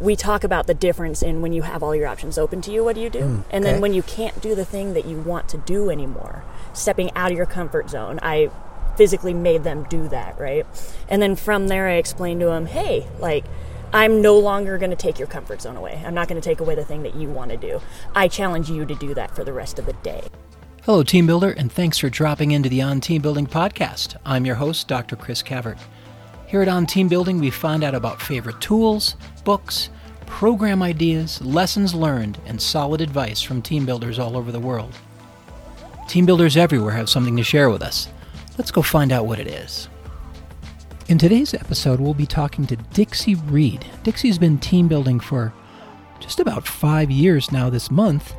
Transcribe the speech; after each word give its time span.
we 0.00 0.14
talk 0.14 0.44
about 0.44 0.66
the 0.66 0.74
difference 0.74 1.22
in 1.22 1.42
when 1.42 1.52
you 1.52 1.62
have 1.62 1.82
all 1.82 1.94
your 1.94 2.06
options 2.06 2.38
open 2.38 2.60
to 2.62 2.70
you, 2.70 2.84
what 2.84 2.94
do 2.94 3.00
you 3.00 3.10
do? 3.10 3.20
Mm, 3.20 3.44
and 3.50 3.64
then 3.64 3.74
okay. 3.74 3.80
when 3.80 3.94
you 3.94 4.02
can't 4.02 4.40
do 4.40 4.54
the 4.54 4.64
thing 4.64 4.94
that 4.94 5.04
you 5.06 5.18
want 5.18 5.48
to 5.50 5.58
do 5.58 5.90
anymore, 5.90 6.44
stepping 6.72 7.10
out 7.16 7.30
of 7.30 7.36
your 7.36 7.46
comfort 7.46 7.90
zone. 7.90 8.18
I 8.22 8.50
physically 8.96 9.34
made 9.34 9.64
them 9.64 9.84
do 9.84 10.08
that, 10.08 10.38
right? 10.38 10.66
And 11.08 11.22
then 11.22 11.36
from 11.36 11.68
there, 11.68 11.88
I 11.88 11.94
explained 11.94 12.40
to 12.40 12.46
them, 12.46 12.66
hey, 12.66 13.06
like, 13.18 13.44
I'm 13.92 14.20
no 14.20 14.38
longer 14.38 14.76
going 14.76 14.90
to 14.90 14.96
take 14.96 15.18
your 15.18 15.28
comfort 15.28 15.62
zone 15.62 15.76
away. 15.76 16.02
I'm 16.04 16.14
not 16.14 16.28
going 16.28 16.40
to 16.40 16.46
take 16.46 16.60
away 16.60 16.74
the 16.74 16.84
thing 16.84 17.04
that 17.04 17.14
you 17.14 17.28
want 17.28 17.50
to 17.52 17.56
do. 17.56 17.80
I 18.14 18.28
challenge 18.28 18.70
you 18.70 18.84
to 18.84 18.94
do 18.94 19.14
that 19.14 19.34
for 19.34 19.44
the 19.44 19.52
rest 19.52 19.78
of 19.78 19.86
the 19.86 19.94
day. 19.94 20.22
Hello, 20.82 21.02
Team 21.02 21.26
Builder, 21.26 21.50
and 21.50 21.70
thanks 21.70 21.98
for 21.98 22.08
dropping 22.08 22.50
into 22.50 22.68
the 22.68 22.82
On 22.82 23.00
Team 23.00 23.22
Building 23.22 23.46
podcast. 23.46 24.16
I'm 24.24 24.44
your 24.44 24.56
host, 24.56 24.88
Dr. 24.88 25.16
Chris 25.16 25.42
Cavert. 25.42 25.78
Here 26.46 26.62
at 26.62 26.68
On 26.68 26.86
Team 26.86 27.08
Building, 27.08 27.38
we 27.40 27.50
find 27.50 27.84
out 27.84 27.94
about 27.94 28.22
favorite 28.22 28.60
tools, 28.60 29.16
books, 29.48 29.88
program 30.26 30.82
ideas, 30.82 31.40
lessons 31.40 31.94
learned, 31.94 32.38
and 32.44 32.60
solid 32.60 33.00
advice 33.00 33.40
from 33.40 33.62
team 33.62 33.86
builders 33.86 34.18
all 34.18 34.36
over 34.36 34.52
the 34.52 34.60
world. 34.60 34.94
Team 36.06 36.26
builders 36.26 36.54
everywhere 36.54 36.92
have 36.92 37.08
something 37.08 37.34
to 37.34 37.42
share 37.42 37.70
with 37.70 37.80
us. 37.80 38.10
Let's 38.58 38.70
go 38.70 38.82
find 38.82 39.10
out 39.10 39.24
what 39.24 39.38
it 39.38 39.46
is. 39.46 39.88
In 41.06 41.16
today's 41.16 41.54
episode, 41.54 41.98
we'll 41.98 42.12
be 42.12 42.26
talking 42.26 42.66
to 42.66 42.76
Dixie 42.76 43.36
Reed. 43.36 43.86
Dixie's 44.02 44.36
been 44.36 44.58
team 44.58 44.86
building 44.86 45.18
for 45.18 45.54
just 46.20 46.40
about 46.40 46.66
five 46.66 47.10
years 47.10 47.50
now 47.50 47.70
this 47.70 47.90
month, 47.90 48.34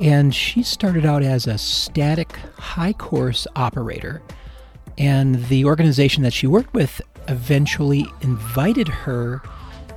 and 0.00 0.34
she 0.34 0.64
started 0.64 1.06
out 1.06 1.22
as 1.22 1.46
a 1.46 1.56
static 1.56 2.32
high 2.56 2.94
course 2.94 3.46
operator. 3.54 4.22
And 4.98 5.36
the 5.44 5.66
organization 5.66 6.24
that 6.24 6.32
she 6.32 6.48
worked 6.48 6.74
with 6.74 7.00
eventually 7.28 8.08
invited 8.22 8.88
her 8.88 9.40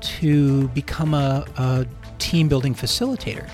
to 0.01 0.67
become 0.69 1.13
a, 1.13 1.45
a 1.57 1.85
team 2.19 2.47
building 2.47 2.73
facilitator. 2.75 3.49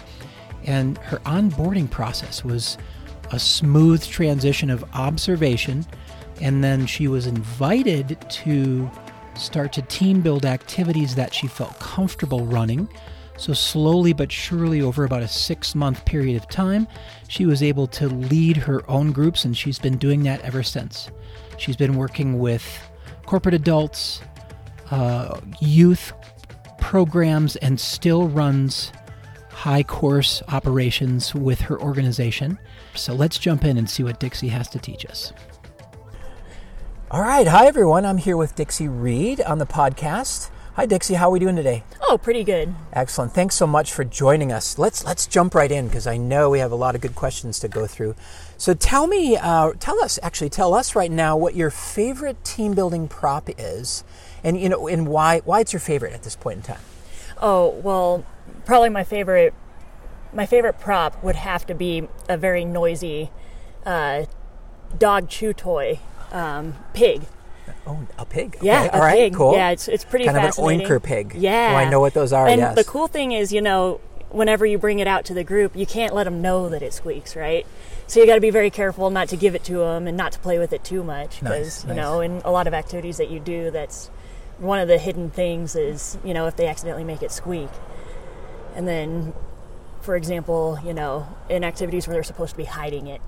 And 0.66 0.98
her 1.00 1.18
onboarding 1.20 1.90
process 1.90 2.44
was 2.44 2.78
a 3.32 3.40
smooth 3.40 4.06
transition 4.06 4.70
of 4.70 4.84
observation. 4.94 5.86
And 6.42 6.64
then 6.64 6.86
she 6.86 7.08
was 7.08 7.28
invited 7.28 8.18
to 8.30 8.90
start 9.36 9.72
to 9.74 9.82
team 9.84 10.22
build 10.22 10.46
activities 10.46 11.16
that 11.16 11.34
she 11.34 11.48
felt 11.48 11.80
comfortable 11.80 12.46
running. 12.46 12.90
So, 13.38 13.54
slowly 13.54 14.14
but 14.14 14.32
surely, 14.32 14.82
over 14.82 15.06
about 15.06 15.22
a 15.22 15.28
six 15.28 15.76
month 15.76 16.04
period 16.06 16.42
of 16.42 16.50
time, 16.50 16.88
she 17.28 17.46
was 17.46 17.62
able 17.62 17.86
to 17.88 18.08
lead 18.08 18.58
her 18.58 18.90
own 18.90 19.12
groups, 19.12 19.46
and 19.46 19.56
she's 19.56 19.78
been 19.78 19.98
doing 19.98 20.24
that 20.24 20.42
ever 20.42 20.64
since. 20.64 21.10
She's 21.58 21.76
been 21.76 21.96
working 21.96 22.40
with 22.40 22.66
corporate 23.28 23.54
adults, 23.54 24.22
uh, 24.90 25.40
youth 25.62 26.14
programs, 26.88 27.58
and 27.58 27.78
still 27.78 28.30
runs 28.30 28.94
high 29.50 29.84
course 29.84 30.42
operations 30.48 31.36
with 31.36 31.60
her 31.60 31.78
organization. 31.82 32.58
So, 32.96 33.14
let's 33.14 33.38
jump 33.38 33.66
in 33.66 33.78
and 33.78 33.90
see 33.90 34.04
what 34.04 34.22
Dixie 34.22 34.48
has 34.48 34.70
to 34.70 34.80
teach 34.80 35.06
us. 35.06 35.34
All 37.12 37.22
right. 37.22 37.46
Hi, 37.46 37.68
everyone. 37.68 38.06
I'm 38.06 38.18
here 38.18 38.38
with 38.38 38.56
Dixie 38.56 38.88
Reed 38.88 39.42
on 39.42 39.58
the 39.58 39.66
podcast. 39.66 40.50
Hi, 40.76 40.86
Dixie. 40.86 41.16
How 41.16 41.28
are 41.28 41.32
we 41.32 41.40
doing 41.40 41.58
today? 41.58 41.84
Oh, 42.08 42.18
pretty 42.18 42.46
good. 42.46 42.74
Excellent. 42.94 43.34
Thanks 43.34 43.56
so 43.56 43.68
much 43.68 43.92
for 43.92 44.06
joining 44.06 44.54
us. 44.54 44.78
Let's 44.78 45.04
let's 45.04 45.28
jump 45.28 45.56
right 45.56 45.72
in 45.72 45.88
because 45.88 46.08
I 46.08 46.16
know 46.16 46.50
we 46.50 46.60
have 46.60 46.72
a 46.72 46.76
lot 46.76 46.96
of 46.96 47.02
good 47.02 47.16
questions 47.16 47.60
to 47.60 47.68
go 47.68 47.86
through. 47.86 48.16
So 48.56 48.74
tell 48.74 49.08
me, 49.08 49.36
uh, 49.36 49.74
tell 49.78 50.02
us, 50.02 50.20
actually, 50.24 50.52
tell 50.52 50.74
us 50.74 50.96
right 50.96 51.12
now 51.12 51.36
what 51.36 51.54
your 51.54 51.70
favorite 51.70 52.42
team 52.46 52.76
building 52.76 53.10
prop 53.10 53.50
is, 53.58 54.06
and 54.44 54.60
you 54.60 54.70
know, 54.70 54.88
and 54.88 55.08
why 55.08 55.40
why 55.46 55.60
it's 55.62 55.74
your 55.74 55.80
favorite 55.80 56.14
at 56.14 56.24
this 56.24 56.36
point 56.36 56.58
in 56.58 56.64
time. 56.64 56.82
Oh, 57.42 57.70
well, 57.84 58.26
probably 58.66 58.90
my 58.90 59.04
favorite 59.04 59.54
my 60.34 60.46
favorite 60.46 60.80
prop 60.80 61.24
would 61.24 61.36
have 61.36 61.66
to 61.68 61.74
be 61.74 62.08
a 62.28 62.38
very 62.38 62.66
noisy 62.66 63.32
uh, 63.86 64.26
dog 64.98 65.30
chew 65.30 65.54
toy 65.54 66.00
um, 66.32 66.76
pig. 66.94 67.24
Oh, 67.86 68.06
a 68.18 68.26
pig. 68.26 68.58
Yeah, 68.62 68.84
Okay, 68.84 68.90
a 68.90 68.92
all 68.94 69.00
right, 69.00 69.14
pig. 69.16 69.34
cool. 69.36 69.54
Yeah, 69.54 69.70
it's 69.72 69.88
it's 69.88 70.04
pretty 70.04 70.26
kind 70.26 70.38
fascinating. 70.38 70.82
of 70.86 70.92
an 70.92 70.98
oinker 70.98 71.04
pig. 71.04 71.36
Yeah, 71.36 71.72
Oh, 71.74 71.76
I 71.78 71.90
know 71.90 72.00
what 72.00 72.14
those 72.14 72.34
are. 72.34 72.48
And 72.48 72.60
yes. 72.60 72.76
the 72.76 72.84
cool 72.84 73.08
thing 73.08 73.32
is, 73.32 73.54
you 73.54 73.62
know, 73.62 74.02
whenever 74.30 74.66
you 74.66 74.78
bring 74.78 75.00
it 75.00 75.08
out 75.08 75.24
to 75.26 75.34
the 75.34 75.44
group, 75.44 75.76
you 75.76 75.86
can't 75.86 76.14
let 76.14 76.26
them 76.26 76.42
know 76.42 76.68
that 76.70 76.82
it 76.82 76.94
squeaks, 76.94 77.36
right? 77.36 77.66
So 78.08 78.20
you 78.20 78.26
got 78.26 78.36
to 78.36 78.42
be 78.42 78.50
very 78.50 78.70
careful 78.70 79.10
not 79.10 79.30
to 79.30 79.38
give 79.38 79.56
it 79.56 79.64
to 79.66 79.78
them 79.80 80.08
and 80.08 80.18
not 80.18 80.34
to 80.34 80.40
play 80.40 80.60
with 80.60 80.72
it 80.74 80.84
too 80.84 81.04
much 81.04 81.42
Nice, 81.42 81.82
because 81.84 81.86
you 81.86 81.94
know, 81.94 82.20
in 82.22 82.42
a 82.46 82.52
lot 82.52 82.68
of 82.68 82.74
activities 82.74 83.18
that 83.18 83.30
you 83.30 83.40
do, 83.40 83.72
that's 83.72 84.10
one 84.60 84.80
of 84.80 84.88
the 84.88 84.98
hidden 84.98 85.30
things 85.30 85.76
is 85.76 86.18
you 86.24 86.34
know 86.34 86.48
if 86.48 86.56
they 86.56 86.68
accidentally 86.68 87.04
make 87.04 87.22
it 87.22 87.32
squeak, 87.32 87.70
and 88.76 88.88
then. 88.88 89.34
For 90.02 90.16
example, 90.16 90.80
you 90.86 90.94
know, 90.94 91.28
in 91.50 91.66
activities 91.66 92.08
where 92.08 92.14
they're 92.14 92.24
supposed 92.24 92.52
to 92.52 92.58
be 92.58 92.64
hiding 92.64 93.08
it, 93.08 93.20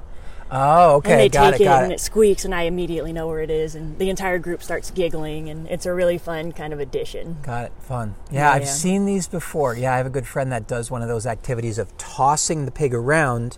oh, 0.49 0.95
okay. 0.97 1.11
and 1.11 1.19
they 1.19 1.27
got 1.27 1.51
take 1.51 1.61
it. 1.61 1.63
Got 1.65 1.83
and 1.83 1.91
it. 1.91 1.95
it 1.95 1.99
squeaks, 1.99 2.45
and 2.45 2.55
I 2.55 2.61
immediately 2.61 3.11
know 3.11 3.27
where 3.27 3.41
it 3.41 3.49
is, 3.49 3.75
and 3.75 3.99
the 3.99 4.09
entire 4.09 4.39
group 4.39 4.63
starts 4.63 4.89
giggling, 4.89 5.49
and 5.49 5.67
it's 5.67 5.85
a 5.85 5.93
really 5.93 6.17
fun 6.17 6.53
kind 6.53 6.71
of 6.71 6.79
addition. 6.79 7.35
Got 7.41 7.65
it. 7.65 7.71
Fun. 7.81 8.15
Yeah, 8.31 8.39
Yeah, 8.39 8.51
I've 8.53 8.61
yeah. 8.61 8.67
seen 8.69 9.05
these 9.05 9.27
before. 9.27 9.75
Yeah, 9.75 9.93
I 9.93 9.97
have 9.97 10.05
a 10.05 10.09
good 10.09 10.25
friend 10.25 10.53
that 10.53 10.67
does 10.69 10.89
one 10.89 11.01
of 11.01 11.09
those 11.09 11.25
activities 11.25 11.77
of 11.77 11.97
tossing 11.97 12.63
the 12.63 12.71
pig 12.71 12.93
around 12.93 13.57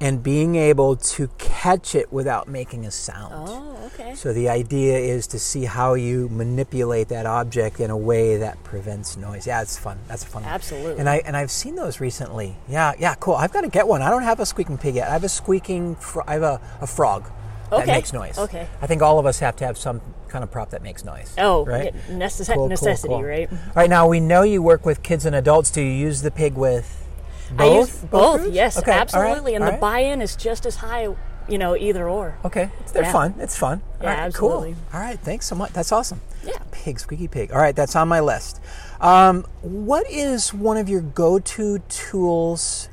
and 0.00 0.22
being 0.22 0.56
able 0.56 0.94
to 0.96 1.28
catch 1.38 1.94
it 1.94 2.12
without 2.12 2.48
making 2.48 2.84
a 2.84 2.90
sound. 2.90 3.32
Oh, 3.34 3.76
okay. 3.94 4.14
So 4.14 4.32
the 4.32 4.48
idea 4.48 4.98
is 4.98 5.26
to 5.28 5.38
see 5.38 5.64
how 5.64 5.94
you 5.94 6.28
manipulate 6.28 7.08
that 7.08 7.24
object 7.26 7.80
in 7.80 7.90
a 7.90 7.96
way 7.96 8.36
that 8.36 8.62
prevents 8.62 9.16
noise. 9.16 9.46
Yeah, 9.46 9.62
it's 9.62 9.78
fun. 9.78 9.98
That's 10.06 10.22
a 10.22 10.26
fun. 10.26 10.42
one. 10.42 10.52
Absolutely. 10.52 10.98
And 11.00 11.08
I 11.08 11.16
and 11.24 11.36
I've 11.36 11.50
seen 11.50 11.76
those 11.76 11.98
recently. 12.00 12.56
Yeah, 12.68 12.92
yeah, 12.98 13.14
cool. 13.14 13.34
I've 13.34 13.52
got 13.52 13.62
to 13.62 13.68
get 13.68 13.88
one. 13.88 14.02
I 14.02 14.10
don't 14.10 14.22
have 14.22 14.38
a 14.40 14.46
squeaking 14.46 14.78
pig 14.78 14.96
yet. 14.96 15.08
I 15.08 15.12
have 15.12 15.24
a 15.24 15.28
squeaking. 15.30 15.96
Fro- 15.96 16.24
I 16.26 16.34
have 16.34 16.42
a, 16.42 16.60
a 16.82 16.86
frog 16.86 17.30
that 17.70 17.86
makes 17.86 18.12
noise. 18.12 18.38
okay. 18.38 18.68
I 18.82 18.86
think 18.86 19.02
all 19.02 19.18
of 19.18 19.26
us 19.26 19.38
have 19.40 19.56
to 19.56 19.66
have 19.66 19.76
some 19.78 20.00
kind 20.28 20.44
of 20.44 20.50
prop 20.50 20.70
that 20.70 20.82
makes 20.82 21.04
noise. 21.04 21.34
Oh, 21.38 21.64
right. 21.64 21.94
necess- 22.08 22.46
Cool, 22.48 22.54
cool, 22.56 22.68
necessity, 22.68 23.08
cool. 23.08 23.22
right? 23.24 23.50
All 23.50 23.58
right. 23.74 23.90
Now 23.90 24.06
we 24.08 24.20
know 24.20 24.42
you 24.42 24.60
work 24.62 24.84
with 24.84 25.02
kids 25.02 25.24
and 25.24 25.34
adults. 25.34 25.70
Do 25.70 25.80
you 25.80 25.90
use 25.90 26.20
the 26.22 26.30
pig 26.30 26.54
with 26.54 27.05
both? 27.50 27.60
I 27.60 27.78
use 27.78 27.96
both. 28.10 28.40
groups? 28.40 28.54
yes, 28.54 28.78
Okay, 28.78 28.90
all 28.90 28.96
right, 28.96 29.02
absolutely. 29.02 29.54
and 29.54 29.64
all 29.64 29.68
the 29.70 29.72
right. 29.72 29.80
buy-in 29.80 30.20
is 30.22 30.36
just 30.36 30.66
as 30.66 30.76
high, 30.76 31.08
you 31.48 31.58
know, 31.58 31.76
either 31.76 32.08
or. 32.08 32.36
Okay, 32.44 32.70
they're 32.92 33.02
Yeah. 33.04 33.12
fun. 33.12 33.34
It's 33.38 33.56
fun. 33.56 33.82
Yeah, 34.00 34.08
All 34.10 34.14
right, 34.16 34.18
absolutely. 34.26 34.72
Cool. 34.72 34.82
All 34.94 35.00
right, 35.00 35.18
thanks 35.20 35.46
so 35.46 35.54
much. 35.54 35.72
That's 35.72 35.92
awesome. 35.92 36.20
Yeah. 36.44 36.58
Pig, 36.70 36.98
squeaky 37.00 37.28
pig. 37.28 37.52
All 37.52 37.58
right, 37.58 37.74
that's 37.74 37.96
on 37.96 38.08
my 38.08 38.20
list. 38.20 38.60
Um, 39.00 39.44
what 39.62 40.08
is 40.10 40.54
one 40.54 40.76
of 40.76 40.88
your 40.88 41.00
go-to 41.02 41.78
tools 41.88 42.88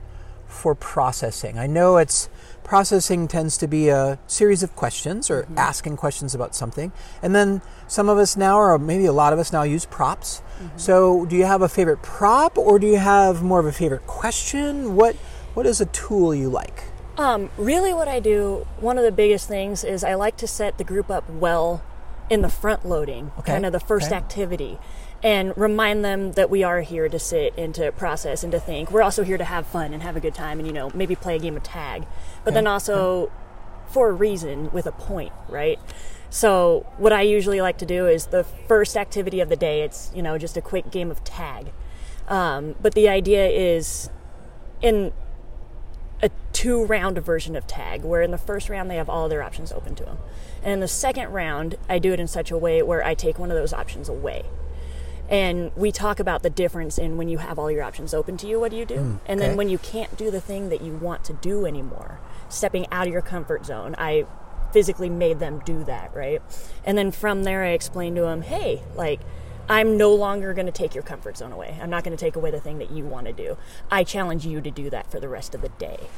for 0.64 0.74
processing? 0.76 1.60
I 1.60 1.68
know 1.68 1.98
it's 1.98 2.30
processing 2.64 3.28
tends 3.28 3.58
to 3.58 3.68
be 3.68 3.90
a 3.90 4.18
series 4.28 4.64
of 4.64 4.74
questions 4.78 5.30
or 5.30 5.44
Mm-hmm. 5.44 5.58
asking 5.58 5.98
questions 5.98 6.34
about 6.34 6.56
something, 6.56 6.94
and 7.22 7.36
then 7.36 7.62
some 7.88 8.08
of 8.08 8.18
us 8.18 8.38
now, 8.38 8.58
or 8.58 8.80
maybe 8.80 9.06
a 9.06 9.12
lot 9.12 9.34
of 9.34 9.40
us 9.40 9.52
now, 9.52 9.64
use 9.64 9.86
props. 9.86 10.30
Mm-hmm. 10.40 10.78
So, 10.78 11.26
do 11.26 11.36
you 11.36 11.46
have 11.46 11.62
a 11.62 11.68
favorite 11.68 12.02
prop, 12.02 12.58
or 12.58 12.80
do 12.80 12.88
you 12.88 12.98
have 12.98 13.44
more 13.44 13.60
of 13.60 13.66
a 13.66 13.74
favorite 13.74 14.08
question? 14.08 14.96
What 14.96 15.16
What 15.54 15.66
is 15.66 15.82
a 15.82 15.86
tool 15.88 16.34
you 16.34 16.50
like? 16.50 16.86
Um, 17.18 17.50
really, 17.58 17.94
what 17.94 18.08
I 18.08 18.20
do, 18.22 18.66
one 18.80 18.98
of 18.98 19.04
the 19.04 19.12
biggest 19.12 19.48
things 19.50 19.84
is 19.84 20.04
I 20.04 20.14
like 20.16 20.38
to 20.38 20.48
set 20.48 20.78
the 20.78 20.84
group 20.86 21.10
up 21.12 21.30
well 21.30 21.84
in 22.30 22.42
the 22.42 22.50
front 22.50 22.88
loading, 22.88 23.32
Okay, 23.40 23.52
kind 23.52 23.66
of 23.66 23.72
the 23.74 23.80
first 23.92 24.08
okay. 24.08 24.16
activity, 24.16 24.80
and 25.24 25.58
remind 25.58 26.04
them 26.04 26.34
that 26.34 26.50
we 26.50 26.64
are 26.64 26.82
here 26.82 27.08
to 27.08 27.18
sit 27.18 27.54
and 27.58 27.74
to 27.76 27.92
process 27.94 28.44
and 28.44 28.52
to 28.52 28.60
think. 28.60 28.92
We're 28.92 29.02
also 29.02 29.24
here 29.24 29.38
to 29.38 29.46
have 29.46 29.66
fun 29.66 29.94
and 29.94 30.04
have 30.04 30.18
a 30.18 30.20
good 30.20 30.36
time 30.36 30.60
and, 30.60 30.68
you 30.68 30.74
know, 30.74 30.92
maybe 30.94 31.16
play 31.16 31.38
a 31.38 31.40
game 31.40 31.56
of 31.56 31.64
tag, 31.64 32.06
but 32.44 32.54
then 32.54 32.68
also 32.68 33.32
for 33.88 34.10
a 34.10 34.14
reason 34.14 34.70
with 34.72 34.86
a 34.86 34.92
point, 34.92 35.32
right? 35.48 35.80
So, 36.30 36.86
what 36.98 37.14
I 37.14 37.22
usually 37.22 37.62
like 37.62 37.78
to 37.78 37.86
do 37.86 38.08
is 38.08 38.28
the 38.28 38.44
first 38.44 38.98
activity 38.98 39.40
of 39.40 39.50
the 39.50 39.56
day, 39.56 39.84
it's, 39.84 40.12
you 40.16 40.22
know, 40.22 40.38
just 40.38 40.58
a 40.58 40.62
quick 40.62 40.92
game 40.92 41.10
of 41.12 41.24
tag. 41.24 41.72
Um, 42.28 42.76
but 42.82 42.96
the 42.96 43.08
idea 43.08 43.48
is 43.48 44.10
in 44.82 45.14
a 46.22 46.30
two 46.54 46.86
round 46.86 47.18
version 47.20 47.56
of 47.56 47.68
tag 47.68 48.04
where 48.04 48.22
in 48.22 48.32
the 48.32 48.38
first 48.38 48.70
round 48.70 48.90
they 48.90 48.96
have 48.96 49.10
all 49.10 49.28
their 49.28 49.44
options 49.44 49.72
open 49.72 49.94
to 49.94 50.06
them 50.06 50.18
and 50.64 50.72
in 50.72 50.80
the 50.80 50.88
second 50.88 51.30
round 51.32 51.76
i 51.90 52.00
do 52.00 52.14
it 52.14 52.20
in 52.20 52.28
such 52.28 52.50
a 52.50 52.58
way 52.58 52.82
where 52.82 53.04
i 53.04 53.14
take 53.14 53.38
one 53.38 53.52
of 53.52 53.58
those 53.58 53.74
options 53.74 54.08
away 54.08 54.46
and 55.34 55.72
we 55.76 55.92
talk 55.92 56.20
about 56.20 56.44
the 56.44 56.50
difference 56.50 57.00
in 57.00 57.18
when 57.18 57.28
you 57.28 57.40
have 57.40 57.58
all 57.58 57.72
your 57.72 57.82
options 57.82 58.14
open 58.14 58.38
to 58.38 58.48
you 58.48 58.60
what 58.60 58.70
do 58.70 58.78
you 58.78 58.86
do 58.86 59.20
and 59.26 59.40
okay. 59.40 59.50
then 59.50 59.58
when 59.58 59.68
you 59.68 59.80
can't 59.80 60.16
do 60.16 60.30
the 60.30 60.40
thing 60.40 60.70
that 60.70 60.82
you 60.82 60.94
want 60.94 61.24
to 61.24 61.34
do 61.34 61.66
anymore 61.66 62.20
stepping 62.50 62.86
out 62.92 63.08
of 63.08 63.14
your 63.14 63.22
comfort 63.22 63.66
zone 63.66 63.96
i 63.98 64.26
physically 64.72 65.10
made 65.10 65.40
them 65.40 65.60
do 65.66 65.84
that 65.84 66.14
right 66.16 66.42
and 66.86 66.98
then 66.98 67.12
from 67.12 67.44
there 67.44 67.64
i 67.64 67.70
explained 67.70 68.16
to 68.16 68.22
them 68.22 68.44
hey 68.44 68.82
like 68.96 69.20
I'm 69.70 69.96
no 69.96 70.14
longer 70.14 70.54
going 70.54 70.66
to 70.66 70.74
take 70.74 70.94
your 70.94 71.04
comfort 71.04 71.38
zone 71.38 71.54
away. 71.54 71.80
I'm 71.82 71.90
not 71.90 72.04
going 72.04 72.16
to 72.16 72.20
take 72.20 72.36
away 72.36 72.52
the 72.52 72.60
thing 72.60 72.80
that 72.80 72.92
you 72.92 73.06
want 73.06 73.28
to 73.28 73.34
do. 73.34 73.58
I 73.90 74.04
challenge 74.04 74.46
you 74.46 74.60
to 74.60 74.70
do 74.70 74.90
that 74.90 75.10
for 75.10 75.22
the 75.22 75.30
rest 75.30 75.56
of 75.56 75.62
the 75.62 75.70
day. 75.70 76.10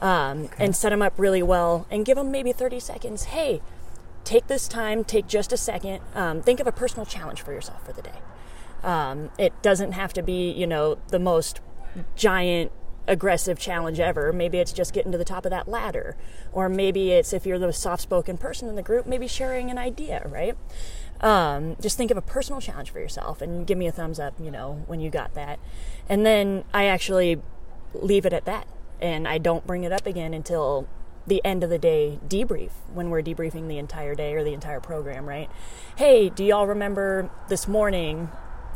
Um, 0.00 0.50
And 0.56 0.76
set 0.76 0.90
them 0.90 1.02
up 1.02 1.14
really 1.16 1.42
well 1.42 1.86
and 1.90 2.06
give 2.06 2.16
them 2.16 2.30
maybe 2.30 2.52
30 2.52 2.78
seconds. 2.78 3.24
Hey, 3.24 3.60
take 4.22 4.46
this 4.46 4.68
time, 4.68 5.02
take 5.02 5.26
just 5.26 5.52
a 5.52 5.56
second. 5.56 6.00
Um, 6.14 6.42
think 6.42 6.60
of 6.60 6.68
a 6.68 6.72
personal 6.72 7.06
challenge 7.06 7.42
for 7.42 7.52
yourself 7.52 7.84
for 7.84 7.92
the 7.92 8.02
day. 8.02 8.20
Um, 8.86 9.30
it 9.36 9.60
doesn't 9.62 9.92
have 9.92 10.14
to 10.14 10.22
be, 10.22 10.50
you 10.50 10.66
know, 10.66 10.96
the 11.08 11.18
most 11.18 11.60
giant 12.14 12.70
aggressive 13.08 13.58
challenge 13.58 14.00
ever. 14.00 14.32
Maybe 14.32 14.58
it's 14.58 14.72
just 14.72 14.92
getting 14.92 15.12
to 15.12 15.18
the 15.18 15.24
top 15.24 15.44
of 15.44 15.50
that 15.50 15.68
ladder. 15.68 16.16
Or 16.52 16.68
maybe 16.68 17.12
it's 17.12 17.32
if 17.32 17.46
you're 17.46 17.58
the 17.58 17.72
soft 17.72 18.02
spoken 18.02 18.38
person 18.38 18.68
in 18.68 18.76
the 18.76 18.82
group, 18.82 19.06
maybe 19.06 19.26
sharing 19.26 19.70
an 19.70 19.78
idea, 19.78 20.26
right? 20.26 20.56
Um, 21.20 21.76
just 21.80 21.96
think 21.96 22.10
of 22.10 22.16
a 22.16 22.22
personal 22.22 22.60
challenge 22.60 22.90
for 22.90 23.00
yourself 23.00 23.40
and 23.42 23.66
give 23.66 23.76
me 23.76 23.86
a 23.86 23.92
thumbs 23.92 24.20
up, 24.20 24.34
you 24.40 24.50
know, 24.50 24.84
when 24.86 25.00
you 25.00 25.10
got 25.10 25.34
that. 25.34 25.58
And 26.08 26.24
then 26.24 26.64
I 26.72 26.84
actually 26.84 27.40
leave 27.94 28.26
it 28.26 28.32
at 28.32 28.44
that. 28.44 28.66
And 29.00 29.26
I 29.28 29.38
don't 29.38 29.66
bring 29.66 29.84
it 29.84 29.92
up 29.92 30.06
again 30.06 30.32
until 30.32 30.88
the 31.26 31.44
end 31.44 31.64
of 31.64 31.70
the 31.70 31.78
day 31.78 32.20
debrief 32.26 32.70
when 32.94 33.10
we're 33.10 33.22
debriefing 33.22 33.66
the 33.68 33.78
entire 33.78 34.14
day 34.14 34.34
or 34.34 34.44
the 34.44 34.52
entire 34.52 34.80
program, 34.80 35.26
right? 35.26 35.50
Hey, 35.96 36.28
do 36.28 36.44
y'all 36.44 36.66
remember 36.66 37.30
this 37.48 37.66
morning 37.66 38.30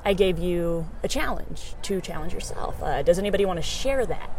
I 0.04 0.14
gave 0.14 0.38
you 0.38 0.88
a 1.02 1.08
challenge 1.08 1.74
to 1.82 2.00
challenge 2.00 2.32
yourself? 2.32 2.82
Uh, 2.82 3.02
does 3.02 3.18
anybody 3.18 3.44
want 3.44 3.58
to 3.58 3.62
share 3.62 4.06
that? 4.06 4.30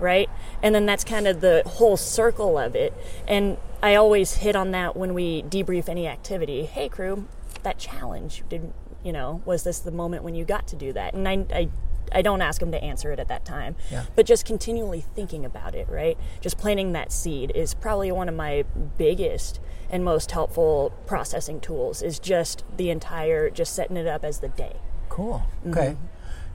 Right? 0.00 0.28
And 0.62 0.74
then 0.74 0.86
that's 0.86 1.04
kind 1.04 1.28
of 1.28 1.40
the 1.40 1.62
whole 1.64 1.96
circle 1.96 2.58
of 2.58 2.74
it. 2.74 2.92
And 3.28 3.58
I 3.82 3.94
always 3.94 4.34
hit 4.34 4.56
on 4.56 4.72
that 4.72 4.96
when 4.96 5.14
we 5.14 5.42
debrief 5.44 5.88
any 5.88 6.08
activity. 6.08 6.64
Hey, 6.64 6.88
crew, 6.88 7.28
that 7.62 7.78
challenge, 7.78 8.42
did, 8.48 8.72
you 9.04 9.12
know, 9.12 9.40
was 9.44 9.62
this 9.62 9.78
the 9.78 9.92
moment 9.92 10.24
when 10.24 10.34
you 10.34 10.44
got 10.44 10.66
to 10.68 10.76
do 10.76 10.92
that? 10.94 11.14
And 11.14 11.28
I, 11.28 11.46
I 11.52 11.68
I 12.12 12.22
don't 12.22 12.42
ask 12.42 12.60
them 12.60 12.70
to 12.72 12.82
answer 12.82 13.12
it 13.12 13.18
at 13.18 13.28
that 13.28 13.44
time. 13.44 13.76
Yeah. 13.90 14.04
But 14.14 14.26
just 14.26 14.44
continually 14.44 15.00
thinking 15.00 15.44
about 15.44 15.74
it, 15.74 15.88
right? 15.88 16.16
Just 16.40 16.58
planting 16.58 16.92
that 16.92 17.12
seed 17.12 17.52
is 17.54 17.74
probably 17.74 18.12
one 18.12 18.28
of 18.28 18.34
my 18.34 18.64
biggest 18.98 19.60
and 19.90 20.04
most 20.04 20.30
helpful 20.30 20.92
processing 21.06 21.60
tools 21.60 22.02
is 22.02 22.18
just 22.18 22.64
the 22.76 22.90
entire 22.90 23.50
just 23.50 23.74
setting 23.74 23.96
it 23.96 24.06
up 24.06 24.24
as 24.24 24.40
the 24.40 24.48
day. 24.48 24.76
Cool. 25.14 25.44
Okay. 25.68 25.96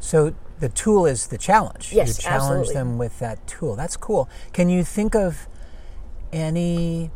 So 0.02 0.34
the 0.60 0.68
tool 0.68 1.06
is 1.06 1.28
the 1.28 1.38
challenge. 1.38 1.88
Mm-hmm. 1.88 1.96
Yes, 1.96 2.18
you 2.18 2.24
challenge 2.24 2.68
absolutely. 2.68 2.74
them 2.74 2.98
with 2.98 3.20
that 3.20 3.48
tool. 3.48 3.78
That's 3.78 3.96
cool. 3.96 4.28
Can 4.52 4.68
you 4.68 4.84
think 4.84 5.16
of 5.16 5.48
any 6.34 7.10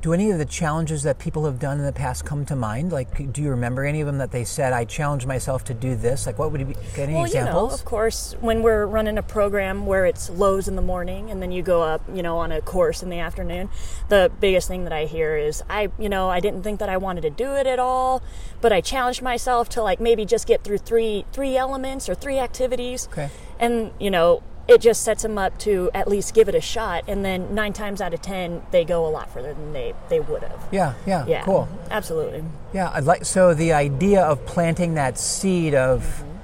do 0.00 0.12
any 0.12 0.30
of 0.30 0.38
the 0.38 0.44
challenges 0.44 1.02
that 1.02 1.18
people 1.18 1.44
have 1.44 1.58
done 1.58 1.78
in 1.78 1.84
the 1.84 1.92
past 1.92 2.24
come 2.24 2.44
to 2.46 2.54
mind? 2.54 2.92
Like, 2.92 3.32
do 3.32 3.42
you 3.42 3.50
remember 3.50 3.84
any 3.84 4.00
of 4.00 4.06
them 4.06 4.18
that 4.18 4.30
they 4.30 4.44
said, 4.44 4.72
"I 4.72 4.84
challenged 4.84 5.26
myself 5.26 5.64
to 5.64 5.74
do 5.74 5.96
this"? 5.96 6.26
Like, 6.26 6.38
what 6.38 6.52
would 6.52 6.60
it 6.60 6.64
be? 6.66 6.76
Any 6.96 7.14
well, 7.14 7.24
examples? 7.24 7.54
you 7.54 7.68
know, 7.68 7.74
of 7.74 7.84
course, 7.84 8.36
when 8.40 8.62
we're 8.62 8.86
running 8.86 9.18
a 9.18 9.22
program 9.22 9.86
where 9.86 10.06
it's 10.06 10.30
lows 10.30 10.68
in 10.68 10.76
the 10.76 10.82
morning 10.82 11.30
and 11.30 11.42
then 11.42 11.50
you 11.50 11.62
go 11.62 11.82
up, 11.82 12.02
you 12.12 12.22
know, 12.22 12.38
on 12.38 12.52
a 12.52 12.60
course 12.60 13.02
in 13.02 13.10
the 13.10 13.18
afternoon, 13.18 13.68
the 14.08 14.30
biggest 14.40 14.68
thing 14.68 14.84
that 14.84 14.92
I 14.92 15.06
hear 15.06 15.36
is, 15.36 15.62
I, 15.68 15.90
you 15.98 16.08
know, 16.08 16.28
I 16.28 16.40
didn't 16.40 16.62
think 16.62 16.78
that 16.78 16.88
I 16.88 16.96
wanted 16.96 17.22
to 17.22 17.30
do 17.30 17.54
it 17.54 17.66
at 17.66 17.78
all, 17.80 18.22
but 18.60 18.72
I 18.72 18.80
challenged 18.80 19.22
myself 19.22 19.68
to 19.70 19.82
like 19.82 20.00
maybe 20.00 20.24
just 20.24 20.46
get 20.46 20.62
through 20.62 20.78
three 20.78 21.24
three 21.32 21.56
elements 21.56 22.08
or 22.08 22.14
three 22.14 22.38
activities, 22.38 23.08
Okay. 23.10 23.30
and 23.58 23.90
you 23.98 24.10
know. 24.10 24.42
It 24.68 24.82
just 24.82 25.02
sets 25.02 25.22
them 25.22 25.38
up 25.38 25.58
to 25.60 25.90
at 25.94 26.06
least 26.08 26.34
give 26.34 26.48
it 26.48 26.54
a 26.54 26.60
shot, 26.60 27.04
and 27.08 27.24
then 27.24 27.54
nine 27.54 27.72
times 27.72 28.02
out 28.02 28.12
of 28.12 28.20
ten, 28.20 28.62
they 28.70 28.84
go 28.84 29.06
a 29.06 29.08
lot 29.08 29.30
further 29.32 29.54
than 29.54 29.72
they, 29.72 29.94
they 30.10 30.20
would 30.20 30.42
have. 30.42 30.62
yeah, 30.70 30.92
yeah, 31.06 31.24
Yeah, 31.26 31.42
cool. 31.42 31.66
absolutely. 31.90 32.44
Yeah, 32.74 32.90
I'd 32.92 33.04
like 33.04 33.24
so 33.24 33.54
the 33.54 33.72
idea 33.72 34.22
of 34.22 34.44
planting 34.44 34.94
that 34.94 35.18
seed 35.18 35.74
of 35.74 36.02
Mm-hmm. 36.02 36.36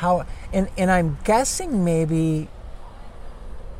how 0.00 0.26
and 0.52 0.68
and 0.76 0.90
I'm 0.90 1.18
guessing 1.24 1.84
maybe 1.84 2.48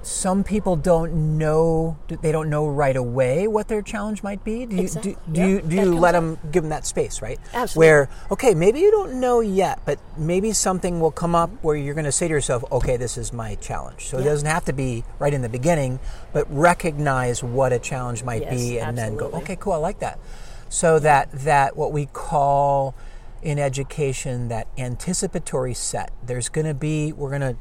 some 0.03 0.43
people 0.45 0.77
don't 0.77 1.39
know 1.39 1.99
they 2.09 2.33
don't 2.33 2.49
know 2.49 2.67
right 2.67 2.97
away 2.97 3.47
what 3.47 3.69
their 3.69 3.83
challenge 3.83 4.23
might 4.23 4.43
be. 4.45 4.65
Do 4.67 4.77
you 4.77 4.83
Exactly. 4.83 5.13
do, 5.13 5.33
do 5.33 5.41
Yeah, 5.41 5.47
you 5.47 5.61
do 5.63 5.77
you 5.77 5.95
let 5.95 6.15
up. 6.15 6.23
them 6.23 6.39
give 6.51 6.63
them 6.63 6.71
that 6.71 6.87
space, 6.87 7.21
right? 7.21 7.39
Absolutely. 7.53 7.87
Where 7.87 8.09
okay, 8.31 8.55
maybe 8.55 8.81
you 8.81 8.91
don't 8.91 9.21
know 9.21 9.41
yet, 9.41 9.81
but 9.85 9.99
maybe 10.17 10.53
something 10.53 11.01
will 11.01 11.11
come 11.11 11.35
up 11.35 11.51
where 11.63 11.77
you're 11.77 11.95
going 11.95 12.05
to 12.07 12.13
say 12.13 12.29
to 12.29 12.33
yourself, 12.35 12.65
"Okay, 12.73 12.97
this 12.97 13.19
is 13.19 13.33
my 13.33 13.57
challenge." 13.57 14.07
So 14.07 14.19
it 14.19 14.25
doesn't 14.25 14.49
have 14.49 14.65
to 14.67 14.73
be 14.73 15.05
right 15.19 15.35
in 15.35 15.43
the 15.43 15.49
beginning, 15.49 16.01
but 16.33 16.47
recognize 16.51 17.43
what 17.45 17.73
a 17.73 17.79
challenge 17.79 18.25
might 18.25 18.43
Yes, 18.43 18.55
be 18.55 18.81
and 18.81 18.97
then 18.97 19.17
go, 19.17 19.27
"Okay, 19.27 19.57
cool, 19.57 19.75
I 19.75 19.77
like 19.77 19.99
that." 20.01 20.19
So 20.71 20.99
that 21.01 21.31
that 21.33 21.77
what 21.77 21.93
we 21.93 22.07
call 22.07 22.95
in 23.43 23.59
education 23.59 24.49
that 24.49 24.67
anticipatory 24.79 25.75
set. 25.75 26.11
There's 26.25 26.49
going 26.49 26.67
to 26.67 26.75
be 26.75 27.13
we're 27.13 27.31
going 27.31 27.41
to 27.41 27.57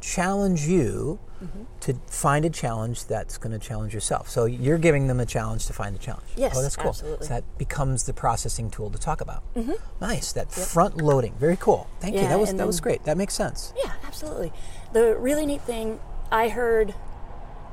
challenge 0.00 0.66
you 0.66 1.18
Mm-hmm. 1.38 1.62
to 1.82 1.94
find 2.08 2.44
a 2.44 2.50
challenge 2.50 3.04
that's 3.04 3.38
going 3.38 3.52
to 3.52 3.64
challenge 3.64 3.94
yourself. 3.94 4.28
So 4.28 4.46
you're 4.46 4.76
giving 4.76 5.06
them 5.06 5.20
a 5.20 5.24
challenge 5.24 5.66
to 5.66 5.72
find 5.72 5.94
a 5.94 5.98
challenge. 6.00 6.26
Yes, 6.36 6.56
oh, 6.58 6.62
that's 6.62 6.74
cool. 6.74 6.88
absolutely. 6.88 7.28
So 7.28 7.34
that 7.34 7.44
becomes 7.58 8.06
the 8.06 8.12
processing 8.12 8.70
tool 8.72 8.90
to 8.90 8.98
talk 8.98 9.20
about. 9.20 9.44
Mm-hmm. 9.54 9.74
Nice. 10.00 10.32
That 10.32 10.50
front 10.50 10.96
loading. 11.00 11.34
Very 11.38 11.56
cool. 11.56 11.86
Thank 12.00 12.16
you. 12.16 12.22
That 12.22 12.40
was 12.40 12.52
that 12.54 12.66
was 12.66 12.80
great. 12.80 13.04
That 13.04 13.16
makes 13.16 13.34
sense. 13.34 13.72
Yeah, 13.84 13.92
absolutely. 14.04 14.52
The 14.92 15.14
really 15.16 15.46
neat 15.46 15.60
thing 15.62 16.00
I 16.32 16.48
heard, 16.48 16.92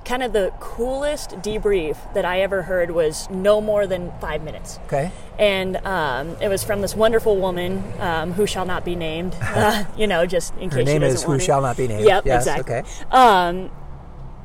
kind 0.06 0.24
of 0.24 0.34
the 0.34 0.54
coolest 0.60 1.31
debrief 1.42 1.98
that 2.13 2.24
I 2.25 2.42
ever 2.42 2.62
heard 2.62 2.92
was 2.92 3.30
no 3.30 3.60
more 3.60 3.88
than 3.88 4.12
five 4.22 4.44
minutes. 4.44 4.80
Okay. 4.86 5.12
And 5.38 5.78
um, 5.78 6.38
it 6.40 6.48
was 6.48 6.63
from 6.63 6.81
this 6.81 6.96
wonderful 6.96 7.36
woman 7.38 7.84
um, 8.00 8.34
who 8.34 8.46
shall 8.46 8.66
not 8.66 8.86
be 8.86 8.96
named, 8.96 9.36
uh, 9.42 9.86
you 9.98 10.07
know, 10.07 10.25
just 10.25 10.56
in 10.57 10.69
Her 10.69 10.78
case 10.78 10.88
she 10.88 10.94
name 10.94 11.04
is 11.04 11.24
Who 11.24 11.38
to. 11.38 11.44
Shall 11.44 11.62
Not 11.62 11.75
Be 11.75 11.88
Named. 11.88 12.06
Yep, 12.06 12.25
Yes, 12.25 12.44
exactly. 12.44 12.75
Okay. 12.75 12.90
Um, 13.12 13.72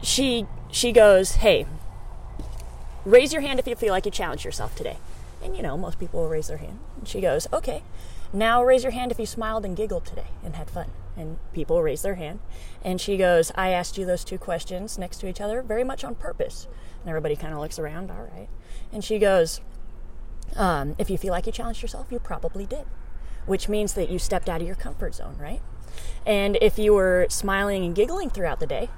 she 0.03 0.47
she 0.73 0.93
goes, 0.93 1.33
"Hey, 1.33 1.67
raise 3.05 3.33
your 3.33 3.43
hand 3.43 3.59
if 3.59 3.67
you 3.67 3.75
feel 3.77 3.93
like 3.93 4.07
you 4.07 4.11
challenged 4.11 4.45
yourself 4.45 4.75
today." 4.75 4.97
And 5.43 5.57
you 5.57 5.63
know, 5.63 5.77
most 5.77 5.99
people 5.99 6.21
will 6.21 6.29
raise 6.29 6.49
their 6.49 6.57
hand. 6.57 6.79
And 6.99 7.07
she 7.07 7.21
goes, 7.21 7.47
"Okay, 7.53 7.83
now 8.33 8.63
raise 8.63 8.83
your 8.83 8.93
hand 8.93 9.11
if 9.11 9.19
you 9.19 9.27
smiled 9.27 9.65
and 9.65 9.77
giggled 9.77 10.05
today 10.05 10.29
and 10.45 10.57
had 10.57 10.71
fun." 10.71 10.91
And 11.17 11.39
people 11.53 11.83
raise 11.83 12.03
their 12.03 12.15
hand. 12.15 12.41
And 12.83 13.01
she 13.01 13.17
goes, 13.17 13.53
"I 13.55 13.71
asked 13.71 13.99
you 13.99 14.07
those 14.07 14.25
two 14.25 14.39
questions 14.39 14.97
next 14.97 15.19
to 15.19 15.29
each 15.29 15.41
other 15.41 15.63
very 15.63 15.85
much 15.85 16.05
on 16.05 16.15
purpose." 16.15 16.67
And 17.01 17.09
everybody 17.09 17.37
kind 17.37 17.53
of 17.53 17.61
looks 17.61 17.79
around. 17.79 18.11
All 18.11 18.29
right. 18.35 18.49
And 18.93 19.05
she 19.05 19.19
goes, 19.19 19.61
um, 20.57 20.95
"If 20.99 21.11
you 21.11 21.19
feel 21.19 21.33
like 21.33 21.47
you 21.47 21.53
challenged 21.53 21.83
yourself, 21.83 22.07
you 22.11 22.19
probably 22.19 22.67
did." 22.67 22.87
Which 23.47 23.69
means 23.69 23.95
that 23.95 24.09
you 24.09 24.19
stepped 24.19 24.49
out 24.49 24.61
of 24.61 24.67
your 24.67 24.77
comfort 24.77 25.15
zone, 25.15 25.37
right? 25.39 25.61
And 26.25 26.57
if 26.61 26.79
you 26.79 26.95
were 26.95 27.27
smiling 27.29 27.85
and 27.85 27.95
giggling 27.95 28.31
throughout 28.31 28.61
the 28.61 28.67
day, 28.67 28.91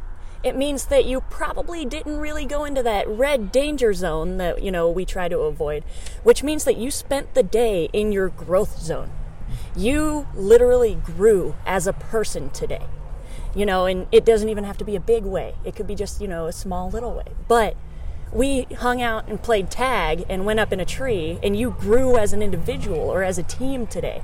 it 0.42 0.56
means 0.56 0.86
that 0.86 1.04
you 1.04 1.22
probably 1.30 1.84
didn't 1.84 2.18
really 2.18 2.44
go 2.44 2.64
into 2.64 2.82
that 2.82 3.08
red 3.08 3.52
danger 3.52 3.94
zone 3.94 4.36
that, 4.38 4.60
you 4.60 4.72
know, 4.72 4.90
we 4.90 5.04
try 5.04 5.28
to 5.28 5.38
avoid, 5.38 5.84
which 6.24 6.42
means 6.42 6.64
that 6.64 6.76
you 6.76 6.90
spent 6.90 7.34
the 7.34 7.44
day 7.44 7.88
in 7.92 8.12
your 8.12 8.28
growth 8.28 8.80
zone. 8.80 9.10
You 9.76 10.26
literally 10.34 10.94
grew 10.94 11.54
as 11.66 11.86
a 11.86 11.92
person 11.92 12.50
today. 12.50 12.86
You 13.54 13.66
know, 13.66 13.84
and 13.84 14.06
it 14.10 14.24
doesn't 14.24 14.48
even 14.48 14.64
have 14.64 14.78
to 14.78 14.84
be 14.84 14.96
a 14.96 15.00
big 15.00 15.24
way. 15.24 15.54
It 15.62 15.76
could 15.76 15.86
be 15.86 15.94
just, 15.94 16.22
you 16.22 16.28
know, 16.28 16.46
a 16.46 16.52
small 16.52 16.88
little 16.88 17.14
way. 17.14 17.34
But 17.48 17.76
we 18.32 18.62
hung 18.78 19.02
out 19.02 19.28
and 19.28 19.42
played 19.42 19.70
tag 19.70 20.24
and 20.28 20.46
went 20.46 20.58
up 20.58 20.72
in 20.72 20.80
a 20.80 20.84
tree 20.84 21.38
and 21.42 21.56
you 21.56 21.70
grew 21.78 22.16
as 22.16 22.32
an 22.32 22.42
individual 22.42 22.98
or 22.98 23.22
as 23.22 23.38
a 23.38 23.42
team 23.42 23.86
today. 23.86 24.22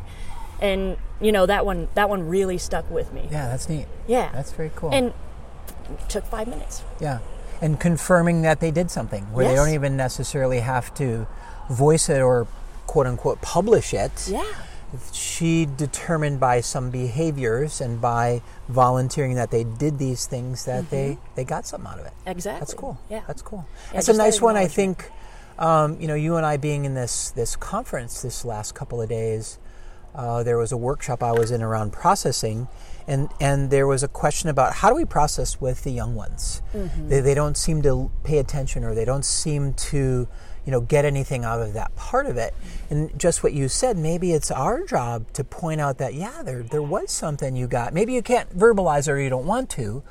And 0.61 0.97
you 1.21 1.31
know, 1.31 1.47
that 1.47 1.67
one 1.67 1.89
that 1.95 2.09
one 2.09 2.29
really 2.29 2.59
stuck 2.59 2.91
with 2.91 3.13
me. 3.13 3.29
Yeah, 3.31 3.49
that's 3.49 3.69
neat. 3.69 3.87
Yeah. 4.07 4.31
That's 4.33 4.53
very 4.53 4.71
cool. 4.75 4.91
And 4.93 5.13
took 6.09 6.25
five 6.25 6.49
minutes. 6.49 6.83
Yeah. 7.01 7.19
And 7.61 7.79
confirming 7.79 8.43
that 8.43 8.61
they 8.61 8.71
did 8.71 8.91
something 8.91 9.25
where 9.33 9.47
they 9.47 9.55
don't 9.55 9.71
even 9.71 9.97
necessarily 9.97 10.61
have 10.61 10.95
to 10.95 11.27
voice 11.69 12.09
it 12.09 12.21
or 12.21 12.47
quote 12.87 13.07
unquote 13.07 13.43
publish 13.43 13.93
it. 13.93 14.29
Yeah. 14.29 14.55
She 15.13 15.67
determined 15.67 16.41
by 16.41 16.61
some 16.61 16.91
behaviors 16.91 17.81
and 17.81 18.01
by 18.01 18.43
volunteering 18.69 19.35
that 19.35 19.51
they 19.51 19.65
did 19.65 19.99
these 19.99 20.27
things 20.27 20.65
that 20.65 20.89
they, 20.91 21.19
they 21.35 21.45
got 21.45 21.67
something 21.67 21.91
out 21.91 21.99
of 21.99 22.07
it. 22.07 22.15
Exactly. 22.27 22.61
That's 22.61 22.75
cool. 22.75 22.99
Yeah. 23.11 23.23
That's 23.27 23.43
cool. 23.43 23.67
Yeah, 23.89 23.95
That's 23.95 24.09
a 24.09 24.17
nice 24.17 24.41
one. 24.41 24.57
I 24.57 24.67
think, 24.67 25.11
um, 25.59 26.01
you 26.01 26.09
know, 26.09 26.15
you 26.15 26.37
and 26.37 26.47
I 26.47 26.57
being 26.57 26.85
in 26.85 26.95
this 26.95 27.31
this 27.33 27.55
conference 27.57 28.23
this 28.23 28.45
last 28.45 28.75
couple 28.75 29.03
of 29.03 29.09
days, 29.09 29.59
uh, 30.15 30.43
there 30.43 30.57
was 30.57 30.73
a 30.73 30.77
workshop 30.77 31.23
I 31.23 31.33
was 31.33 31.51
in 31.51 31.63
around 31.63 31.93
processing, 31.93 32.69
and 33.07 33.29
and 33.41 33.71
there 33.71 33.87
was 33.87 34.03
a 34.03 34.09
question 34.09 34.49
about 34.49 34.73
how 34.75 34.89
do 34.89 34.95
we 34.95 35.05
process 35.05 35.61
with 35.61 35.85
the 35.85 35.91
young 35.91 36.15
ones? 36.15 36.63
Mm-hmm. 36.75 37.09
They, 37.09 37.21
they 37.21 37.35
don't 37.35 37.57
seem 37.57 37.83
to 37.83 38.11
pay 38.25 38.39
attention, 38.39 38.85
or 38.85 38.95
they 38.95 39.05
don't 39.05 39.25
seem 39.25 39.75
to, 39.75 40.29
you 40.69 40.73
know, 40.73 40.83
get 40.83 41.07
anything 41.07 41.47
out 41.47 41.63
of 41.63 41.73
that 41.73 41.97
part 41.97 42.27
of 42.27 42.37
it. 42.37 42.53
And 42.91 43.19
just 43.19 43.43
what 43.43 43.55
you 43.55 43.69
said, 43.71 43.97
maybe 43.97 44.33
it's 44.33 44.51
our 44.51 44.85
job 44.85 45.33
to 45.33 45.43
point 45.43 45.81
out 45.81 45.97
that 45.97 46.13
yeah, 46.13 46.43
there 46.43 46.63
there 46.63 46.83
was 46.83 47.11
something 47.11 47.57
you 47.57 47.67
got. 47.67 47.95
Maybe 47.95 48.13
you 48.13 48.21
can't 48.21 48.55
verbalize 48.55 49.09
it 49.09 49.13
or 49.13 49.19
you 49.19 49.31
don't 49.31 49.47
want 49.47 49.71
to, 49.71 50.03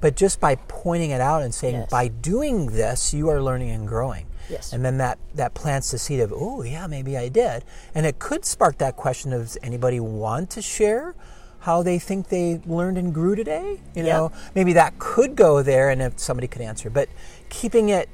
but 0.00 0.14
just 0.14 0.38
by 0.38 0.54
pointing 0.68 1.10
it 1.10 1.20
out 1.20 1.42
and 1.42 1.52
saying 1.52 1.74
Yes. 1.74 1.90
by 1.90 2.06
doing 2.06 2.66
this, 2.66 3.12
you 3.12 3.28
are 3.28 3.42
learning 3.42 3.70
and 3.72 3.88
growing. 3.88 4.26
Yes. 4.48 4.72
And 4.72 4.84
then 4.84 4.98
that, 4.98 5.18
that 5.34 5.52
plants 5.54 5.90
the 5.90 5.98
seed 5.98 6.20
of, 6.20 6.32
oh, 6.32 6.62
yeah, 6.62 6.86
maybe 6.86 7.16
I 7.18 7.28
did. 7.28 7.64
And 7.92 8.06
it 8.06 8.20
could 8.20 8.44
spark 8.44 8.78
that 8.78 8.94
question 8.94 9.32
of, 9.32 9.42
does 9.42 9.58
anybody 9.64 9.98
want 9.98 10.48
to 10.50 10.62
share 10.62 11.16
how 11.60 11.82
they 11.82 11.98
think 11.98 12.28
they 12.28 12.60
learned 12.66 12.98
and 12.98 13.12
grew 13.12 13.34
today? 13.34 13.80
You 13.96 14.04
Yeah. 14.04 14.12
know, 14.12 14.32
maybe 14.54 14.74
that 14.74 15.00
could 15.00 15.34
go 15.34 15.60
there 15.60 15.90
and 15.90 16.00
if 16.00 16.20
somebody 16.20 16.46
could 16.46 16.62
answer. 16.62 16.88
But 16.88 17.08
keeping 17.48 17.88
it 17.88 18.08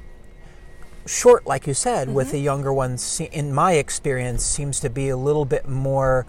short, 1.06 1.46
like 1.46 1.66
you 1.66 1.74
said, 1.74 2.12
with 2.14 2.28
Mm-hmm. 2.28 2.36
the 2.36 2.40
younger 2.42 2.72
ones, 2.72 3.20
in 3.32 3.52
my 3.52 3.72
experience, 3.72 4.44
seems 4.44 4.80
to 4.80 4.90
be 4.90 5.08
a 5.08 5.16
little 5.16 5.44
bit 5.44 5.68
more 5.68 6.26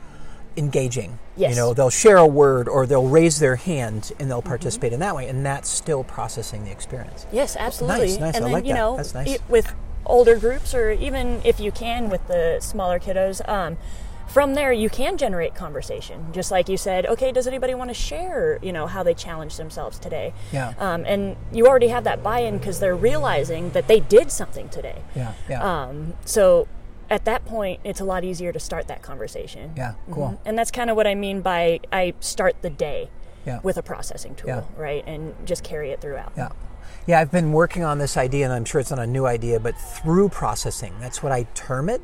engaging. 0.58 1.18
Yes. 1.38 1.52
You 1.52 1.56
know, 1.56 1.74
they'll 1.74 1.90
share 1.90 2.18
a 2.18 2.28
word 2.28 2.68
or 2.68 2.86
they'll 2.86 3.08
raise 3.08 3.40
their 3.40 3.56
hand 3.56 4.12
and 4.20 4.30
they'll 4.30 4.42
participate 4.42 4.92
in 4.94 5.00
that 5.00 5.16
way, 5.16 5.28
and 5.28 5.46
that's 5.46 5.70
still 5.70 6.04
processing 6.04 6.66
the 6.66 6.72
experience. 6.72 7.26
Yes, 7.32 7.56
absolutely. 7.58 8.08
Nice, 8.08 8.20
nice. 8.20 8.36
And 8.36 8.44
I 8.46 8.48
then 8.48 8.52
like 8.52 8.66
you 8.66 8.74
that. 8.74 8.80
know, 8.80 8.98
That's 8.98 9.14
nice. 9.14 9.36
it- 9.36 9.42
with 9.50 9.74
older 10.06 10.36
groups, 10.38 10.74
or 10.74 10.92
even 10.92 11.42
if 11.46 11.60
you 11.60 11.72
can 11.72 12.10
with 12.10 12.28
the 12.28 12.58
smaller 12.60 13.00
kiddos, 13.00 13.48
um, 13.48 13.78
from 14.32 14.54
there 14.56 14.72
you 14.72 14.90
can 14.90 15.18
generate 15.18 15.56
conversation. 15.56 16.32
Just 16.34 16.52
like 16.52 16.70
you 16.70 16.78
said, 16.78 17.06
okay, 17.06 17.32
does 17.32 17.48
anybody 17.48 17.74
want 17.74 17.90
to 17.90 17.94
share? 17.94 18.60
You 18.62 18.72
know 18.74 18.88
how 18.88 19.04
they 19.04 19.14
challenged 19.14 19.58
themselves 19.58 20.00
today. 20.00 20.34
Yeah. 20.52 20.74
Um, 20.80 21.04
and 21.06 21.36
you 21.52 21.68
already 21.68 21.90
have 21.90 22.04
that 22.06 22.24
buy-in 22.24 22.58
because 22.58 22.80
they're 22.80 22.96
realizing 22.96 23.72
that 23.72 23.88
they 23.88 24.00
did 24.00 24.32
something 24.32 24.70
today. 24.70 25.02
Yeah, 25.16 25.34
yeah, 25.50 25.62
Um, 25.84 26.14
so 26.26 26.68
at 27.10 27.26
that 27.26 27.44
point, 27.46 27.82
it's 27.84 28.00
a 28.00 28.06
lot 28.06 28.24
easier 28.24 28.54
to 28.54 28.60
start 28.60 28.88
that 28.88 29.02
conversation. 29.02 29.74
yeah. 29.76 29.94
Cool. 30.12 30.40
And 30.46 30.58
that's 30.58 30.72
kind 30.72 30.90
of 30.90 30.96
what 30.96 31.08
I 31.08 31.16
mean 31.16 31.42
by 31.42 31.82
I 31.92 32.14
start 32.22 32.56
the 32.62 32.70
day 32.70 33.10
Yeah. 33.46 33.60
with 33.64 33.76
a 33.78 33.84
processing 33.84 34.36
tool, 34.36 34.48
Yeah. 34.50 34.62
right? 34.78 35.04
And 35.06 35.34
just 35.46 35.64
carry 35.64 35.92
it 35.92 36.00
throughout. 36.00 36.32
Yeah. 36.38 36.50
Yeah, 37.08 37.20
I've 37.20 37.32
been 37.32 37.52
working 37.52 37.84
on 37.84 37.98
this 37.98 38.16
idea, 38.16 38.46
and 38.46 38.54
I'm 38.54 38.64
sure 38.64 38.80
it's 38.80 38.92
not 38.92 39.00
a 39.00 39.08
new 39.08 39.26
idea, 39.26 39.60
but 39.60 39.76
through 39.76 40.30
processing. 40.30 40.94
That's 41.02 41.22
what 41.24 41.32
I 41.32 41.44
term 41.56 41.90
it. 41.90 42.02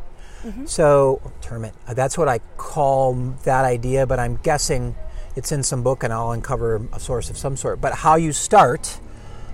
So, 0.66 1.22
term 1.42 1.66
it. 1.66 1.74
Uh, 1.88 1.94
That's 1.94 2.18
what 2.18 2.28
I 2.28 2.40
call 2.58 3.14
that 3.44 3.66
idea, 3.66 4.06
but 4.06 4.20
I'm 4.20 4.38
guessing 4.44 4.96
it's 5.36 5.52
in 5.52 5.64
some 5.64 5.84
book, 5.84 6.04
and 6.04 6.12
I'll 6.14 6.32
uncover 6.32 6.82
a 6.94 7.00
source 7.00 7.30
of 7.30 7.38
some 7.38 7.56
sort. 7.58 7.80
But 7.82 7.94
how 7.96 8.16
you 8.16 8.32
start 8.34 9.00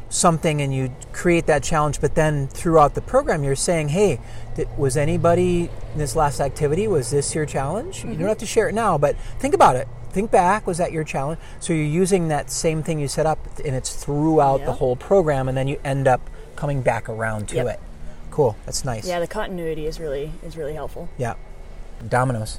something 0.10 0.62
and 0.62 0.74
you 0.74 0.94
create 1.12 1.48
that 1.48 1.64
challenge, 1.64 2.00
but 2.00 2.14
then 2.16 2.48
throughout 2.48 2.94
the 2.94 3.02
program, 3.02 3.44
you're 3.44 3.56
saying, 3.56 3.90
hey, 3.90 4.20
was 4.78 4.96
anybody 4.96 5.70
in 5.94 5.98
this 5.98 6.16
last 6.16 6.40
activity, 6.40 6.88
was 6.88 7.10
this 7.10 7.34
your 7.34 7.46
challenge? 7.48 8.04
You 8.06 8.16
don't 8.16 8.28
have 8.28 8.38
to 8.38 8.46
share 8.46 8.70
it 8.70 8.76
now, 8.76 8.98
but 9.00 9.18
think 9.40 9.56
about 9.56 9.76
it. 9.76 9.88
Think 10.12 10.30
back, 10.30 10.68
was 10.68 10.78
that 10.78 10.92
your 10.92 11.04
challenge? 11.04 11.40
So 11.60 11.74
you're 11.74 11.84
using 11.86 12.28
that 12.28 12.52
same 12.52 12.84
thing 12.84 13.00
you 13.00 13.08
set 13.08 13.26
up, 13.26 13.40
and 13.66 13.76
it's 13.76 13.96
throughout 13.96 14.64
the 14.66 14.74
whole 14.74 14.96
program, 14.96 15.50
and 15.50 15.58
then 15.58 15.68
you 15.68 15.80
end 15.84 16.08
up 16.08 16.30
coming 16.56 16.84
back 16.84 17.10
around 17.10 17.48
to 17.50 17.56
Yep. 17.56 17.68
it. 17.68 17.80
Cool, 18.34 18.58
that's 18.66 18.84
nice. 18.84 19.08
Yeah, 19.08 19.20
the 19.20 19.28
continuity 19.28 19.86
is 19.86 20.00
really 20.00 20.32
is 20.42 20.58
really 20.58 20.74
helpful. 20.74 21.08
Yeah. 21.20 21.36
Dominoes. 22.10 22.58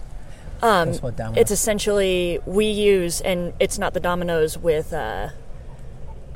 Um, 0.62 0.92
dominoes. 0.92 1.36
it's 1.36 1.50
essentially 1.50 2.38
we 2.46 2.66
use, 2.66 3.20
and 3.20 3.54
it's 3.58 3.76
not 3.76 3.92
the 3.92 3.98
dominoes 3.98 4.56
with. 4.56 4.92
Uh, 4.92 5.30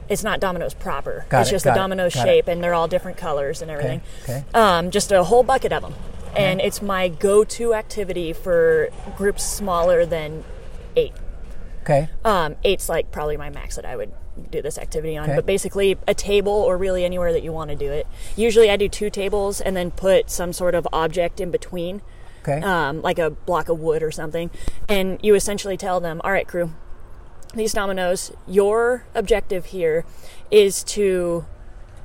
it's 0.09 0.25
not 0.25 0.41
dominoes 0.41 0.75
proper. 0.75 1.25
Got 1.29 1.43
it's 1.43 1.51
it, 1.51 1.53
just 1.53 1.65
the 1.67 1.73
domino 1.73 2.11
got 2.11 2.17
it. 2.17 2.21
shape, 2.21 2.49
and 2.49 2.65
they're 2.65 2.75
all 2.75 2.89
different 2.89 3.17
colors 3.17 3.63
and 3.63 3.71
everything. 3.71 4.03
okay. 4.25 4.43
Um, 4.55 4.91
just 4.91 5.13
a 5.13 5.23
whole 5.23 5.45
bucket 5.45 5.73
of 5.73 5.83
them, 5.83 5.95
and 6.37 6.61
it's 6.61 6.83
my 6.83 7.07
go-to 7.07 7.75
activity 7.75 8.33
for 8.33 8.89
groups 9.17 9.45
smaller 9.45 10.05
than 10.05 10.43
eight. 10.97 11.13
Okay. 11.85 12.09
Um, 12.25 12.57
eight's 12.65 12.89
like 12.89 13.13
probably 13.13 13.37
my 13.37 13.51
max 13.51 13.77
that 13.77 13.85
I 13.85 13.95
would 13.95 14.13
do 14.51 14.63
this 14.63 14.79
activity 14.79 15.17
on. 15.17 15.25
Okay. 15.29 15.37
But 15.37 15.47
basically, 15.47 15.97
a 16.07 16.15
table 16.15 16.53
or 16.53 16.77
really 16.77 17.05
anywhere 17.05 17.33
that 17.33 17.43
you 17.43 17.53
want 17.53 17.71
to 17.71 17.77
do 17.77 17.91
it. 17.91 18.07
Usually, 18.37 18.71
I 18.71 18.77
do 18.77 18.89
two 18.89 19.11
tables 19.11 19.61
and 19.61 19.77
then 19.77 19.91
put 19.91 20.31
some 20.31 20.53
sort 20.53 20.75
of 20.75 20.87
object 20.93 21.41
in 21.41 21.51
between, 21.51 22.03
Okay. 22.43 22.61
um, 22.63 23.03
like 23.03 23.19
a 23.19 23.31
block 23.31 23.69
of 23.69 23.79
wood 23.81 24.03
or 24.03 24.11
something. 24.11 24.51
And 24.89 25.19
you 25.23 25.35
essentially 25.35 25.77
tell 25.77 26.01
them, 26.01 26.21
"All 26.25 26.33
right, 26.33 26.47
crew, 26.47 26.73
these 27.55 27.73
dominoes. 27.73 28.33
Your 28.47 29.05
objective 29.15 29.67
here 29.67 30.05
is 30.51 30.83
to 30.85 31.45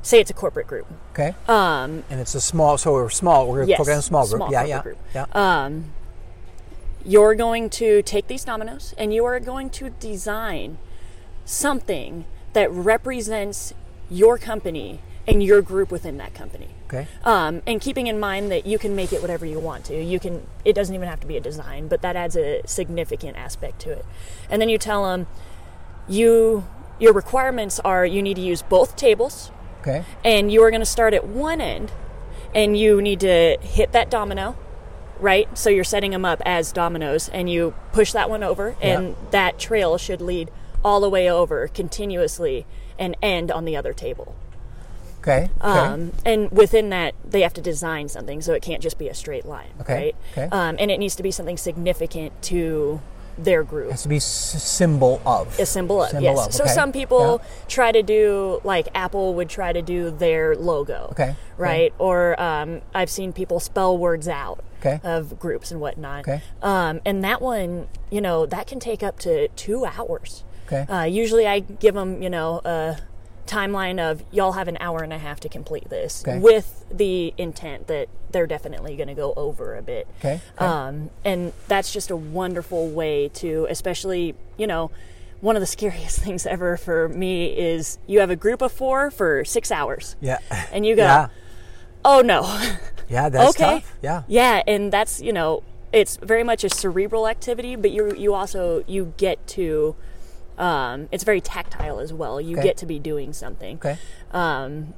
say 0.02 0.20
it's 0.20 0.32
a 0.32 0.34
corporate 0.34 0.68
group. 0.68 0.86
okay. 1.14 1.34
Um, 1.48 2.04
and 2.10 2.20
it's 2.20 2.36
a 2.36 2.42
small, 2.42 2.78
so 2.78 2.92
we're 2.94 3.10
small. 3.10 3.48
We're 3.48 3.64
Yes, 3.64 3.78
focusing 3.78 3.94
on 3.94 4.00
a 4.00 4.02
small 4.02 4.28
group. 4.28 4.38
small 4.40 4.52
yeah, 4.52 4.64
yeah, 4.66 4.82
group. 4.82 4.98
yeah. 5.16 5.26
um, 5.34 5.92
you're 7.06 7.36
going 7.36 7.70
to 7.70 8.02
take 8.02 8.28
these 8.28 8.44
dominoes 8.44 8.94
and 8.98 9.14
you 9.14 9.24
are 9.26 9.40
going 9.40 9.70
to 9.70 9.90
design 9.92 10.78
something 11.46 12.26
that 12.54 12.72
represents 12.72 13.74
your 14.10 14.38
company 14.38 15.00
and 15.28 15.42
your 15.42 15.62
group 15.62 15.90
within 15.92 16.18
that 16.18 16.34
company. 16.34 16.68
okay. 16.88 17.08
Um, 17.24 17.62
and 17.66 17.80
keeping 17.80 18.08
in 18.08 18.20
mind 18.20 18.52
that 18.52 18.66
you 18.66 18.78
can 18.78 18.96
make 18.96 19.14
it 19.14 19.22
whatever 19.22 19.46
you 19.46 19.58
want 19.60 19.86
to. 19.86 20.04
You 20.04 20.20
can. 20.20 20.46
It 20.66 20.74
doesn't 20.74 20.94
even 20.94 21.08
have 21.08 21.22
to 21.22 21.28
be 21.28 21.38
a 21.38 21.42
design, 21.42 21.88
but 21.88 22.02
that 22.02 22.16
adds 22.16 22.36
a 22.36 22.62
significant 22.66 23.38
aspect 23.38 23.80
to 23.82 23.92
it. 23.92 24.06
And 24.50 24.62
then 24.62 24.68
you 24.70 24.78
tell 24.78 25.06
them, 25.06 25.26
you 26.08 26.66
your 27.00 27.14
requirements 27.14 27.80
are 27.80 28.06
you 28.06 28.22
need 28.22 28.36
to 28.36 28.42
use 28.42 28.62
both 28.62 28.96
tables, 28.96 29.50
Okay. 29.82 30.04
and 30.24 30.52
you 30.52 30.62
are 30.64 30.70
going 30.70 30.82
to 30.82 30.86
start 30.86 31.14
at 31.14 31.26
one 31.26 31.60
end, 31.62 31.92
and 32.54 32.78
you 32.78 33.02
need 33.02 33.20
to 33.22 33.58
hit 33.62 33.92
that 33.94 34.10
domino, 34.12 34.56
right? 35.20 35.48
So 35.58 35.70
you're 35.70 35.84
setting 35.84 36.12
them 36.12 36.24
up 36.26 36.42
as 36.46 36.72
dominoes, 36.72 37.30
and 37.30 37.50
you 37.50 37.74
push 37.94 38.12
that 38.12 38.30
one 38.30 38.44
over, 38.44 38.76
and 38.82 39.10
Yeah. 39.10 39.16
that 39.32 39.58
trail 39.60 39.98
should 39.98 40.22
lead 40.22 40.52
all 40.84 41.00
the 41.00 41.10
way 41.10 41.30
over 41.30 41.68
continuously 41.68 42.66
and 43.00 43.16
end 43.22 43.52
on 43.52 43.66
the 43.66 43.76
other 43.76 43.94
table. 43.94 44.36
Okay. 45.20 45.44
Okay. 45.44 45.50
Um, 45.62 46.12
and 46.26 46.52
within 46.52 46.90
that, 46.90 47.16
they 47.24 47.42
have 47.42 47.54
to 47.54 47.62
design 47.62 48.10
something, 48.10 48.42
so 48.42 48.54
it 48.54 48.62
can't 48.62 48.84
just 48.84 48.98
be 48.98 49.08
a 49.08 49.14
straight 49.14 49.46
line, 49.46 49.70
Okay, 49.82 49.94
right? 49.94 50.16
okay. 50.34 50.50
Um, 50.52 50.76
and 50.80 50.92
it 50.92 50.98
needs 51.00 51.16
to 51.16 51.24
be 51.24 51.32
something 51.32 51.56
significant 51.56 52.42
to 52.44 53.00
their 53.38 53.64
group. 53.64 53.88
It 53.88 53.92
has 53.92 54.04
to 54.04 54.10
be 54.10 54.18
s- 54.18 54.26
symbol 54.26 55.22
of. 55.26 55.58
A 55.60 55.66
symbol 55.66 56.04
of, 56.04 56.10
Symbol 56.10 56.24
yes. 56.24 56.48
of, 56.48 56.54
So 56.54 56.66
okay. 56.66 56.74
some 56.74 56.92
people 56.92 57.40
Yeah. 57.42 57.50
try 57.70 57.92
to 57.94 58.04
do, 58.04 58.60
like 58.66 58.90
Apple 58.94 59.34
would 59.36 59.48
try 59.50 59.72
to 59.72 59.82
do 59.82 60.12
their 60.12 60.56
logo. 60.58 61.08
Okay, 61.12 61.24
okay. 61.24 61.36
Right? 61.58 61.94
Or 62.00 62.40
um, 62.40 62.82
I've 62.94 63.10
seen 63.10 63.32
people 63.32 63.60
spell 63.62 63.98
words 63.98 64.28
out 64.28 64.62
Okay. 64.82 65.00
of 65.06 65.40
groups 65.40 65.72
and 65.72 65.80
whatnot. 65.80 66.28
Okay. 66.28 66.42
Um, 66.62 67.00
and 67.06 67.24
that 67.24 67.42
one, 67.42 67.88
you 68.12 68.20
know, 68.20 68.46
that 68.46 68.68
can 68.68 68.80
take 68.82 69.02
up 69.02 69.18
to 69.20 69.48
two 69.56 69.86
hours. 69.86 70.44
Okay. 70.74 70.92
Uh, 70.92 71.04
usually 71.04 71.48
I 71.48 71.60
give 71.60 71.94
them, 71.96 72.22
you 72.22 72.30
know, 72.30 72.62
a 72.66 72.98
timeline 73.46 74.00
of 74.00 74.24
y'all 74.32 74.54
have 74.54 74.68
an 74.70 74.78
hour 74.80 75.04
and 75.04 75.12
a 75.12 75.18
half 75.18 75.40
to 75.42 75.50
complete 75.50 75.90
this 75.90 76.24
Okay. 76.26 76.40
with 76.40 76.86
the 76.92 77.34
intent 77.38 77.88
that 77.88 78.08
they're 78.32 78.48
definitely 78.48 78.96
going 78.96 79.10
to 79.10 79.14
go 79.14 79.34
over 79.36 79.76
a 79.76 79.82
bit. 79.82 80.08
Okay, 80.20 80.40
okay. 80.56 80.66
Um, 80.66 81.10
and 81.26 81.52
that's 81.68 81.92
just 81.92 82.10
a 82.10 82.16
wonderful 82.16 82.88
way 82.90 83.30
to, 83.36 83.68
especially, 83.70 84.36
you 84.58 84.66
know, 84.66 84.92
one 85.42 85.56
of 85.58 85.60
the 85.60 85.66
scariest 85.78 86.20
things 86.20 86.46
ever 86.46 86.78
for 86.78 87.10
me 87.10 87.48
is 87.48 87.98
you 88.08 88.22
have 88.22 88.30
a 88.30 88.36
group 88.38 88.62
of 88.62 88.72
four 88.72 89.12
for 89.12 89.44
six 89.44 89.72
hours. 89.72 90.16
yeah. 90.22 90.38
And 90.72 90.86
you 90.86 90.96
go, 90.96 91.04
Yeah. 91.04 91.28
oh 92.06 92.22
no. 92.22 92.44
Yeah. 93.10 93.28
That's 93.30 93.50
okay. 93.60 93.82
tough. 93.82 93.94
Yeah. 94.02 94.24
Yeah, 94.28 94.64
and 94.66 94.92
that's 94.92 95.22
you 95.22 95.34
know, 95.34 95.62
it's 95.92 96.16
very 96.18 96.44
much 96.44 96.64
a 96.64 96.70
cerebral 96.70 97.28
activity, 97.28 97.76
but 97.76 97.92
you 97.92 98.16
you 98.16 98.34
also 98.34 98.84
you 98.88 99.14
get 99.18 99.46
to, 99.48 99.96
um, 100.58 101.08
it's 101.12 101.24
very 101.24 101.42
tactile 101.42 102.00
as 102.00 102.14
well. 102.14 102.40
You 102.42 102.58
Okay. 102.58 102.68
get 102.68 102.78
to 102.78 102.86
be 102.86 103.00
doing 103.00 103.34
something. 103.34 103.78
Okay. 103.78 103.98
Um, 104.32 104.94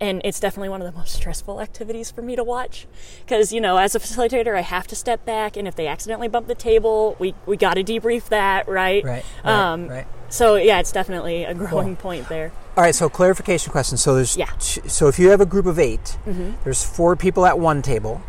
and 0.00 0.20
it's 0.24 0.38
definitely 0.38 0.68
one 0.68 0.80
of 0.80 0.92
the 0.92 0.96
most 0.96 1.12
stressful 1.12 1.60
activities 1.60 2.08
for 2.10 2.22
me 2.22 2.36
to 2.36 2.44
watch 2.44 2.86
because 3.24 3.52
you 3.52 3.60
know 3.60 3.78
as 3.78 3.96
a 3.96 3.98
facilitator 3.98 4.54
i 4.56 4.60
have 4.60 4.86
to 4.86 4.94
step 4.94 5.24
back 5.24 5.56
and 5.56 5.66
if 5.66 5.74
they 5.74 5.88
accidentally 5.88 6.28
bump 6.28 6.46
the 6.46 6.54
table 6.54 7.16
we, 7.18 7.34
we 7.46 7.56
got 7.56 7.74
to 7.74 7.82
debrief 7.82 8.28
that 8.28 8.68
right 8.68 9.02
Right, 9.04 9.24
right, 9.44 9.52
um, 9.52 9.88
right. 9.88 10.06
so 10.28 10.54
yeah 10.54 10.78
it's 10.78 10.92
definitely 10.92 11.42
a 11.42 11.52
growing 11.52 11.96
point 11.96 12.28
there 12.28 12.52
All 12.76 12.84
right. 12.84 12.94
So 12.94 13.08
clarification 13.08 13.72
question. 13.72 13.98
So 13.98 14.14
there's. 14.14 14.36
Yeah. 14.36 14.46
Mm-hmm. 14.46 14.82
t- 14.82 14.88
So 14.88 15.08
if 15.08 15.18
you 15.18 15.30
have 15.30 15.40
a 15.40 15.46
group 15.46 15.66
of 15.66 15.80
8 15.80 16.16
there's 16.62 16.84
four 16.84 17.16
people 17.16 17.44
at 17.44 17.58
one 17.58 17.82
table, 17.82 18.22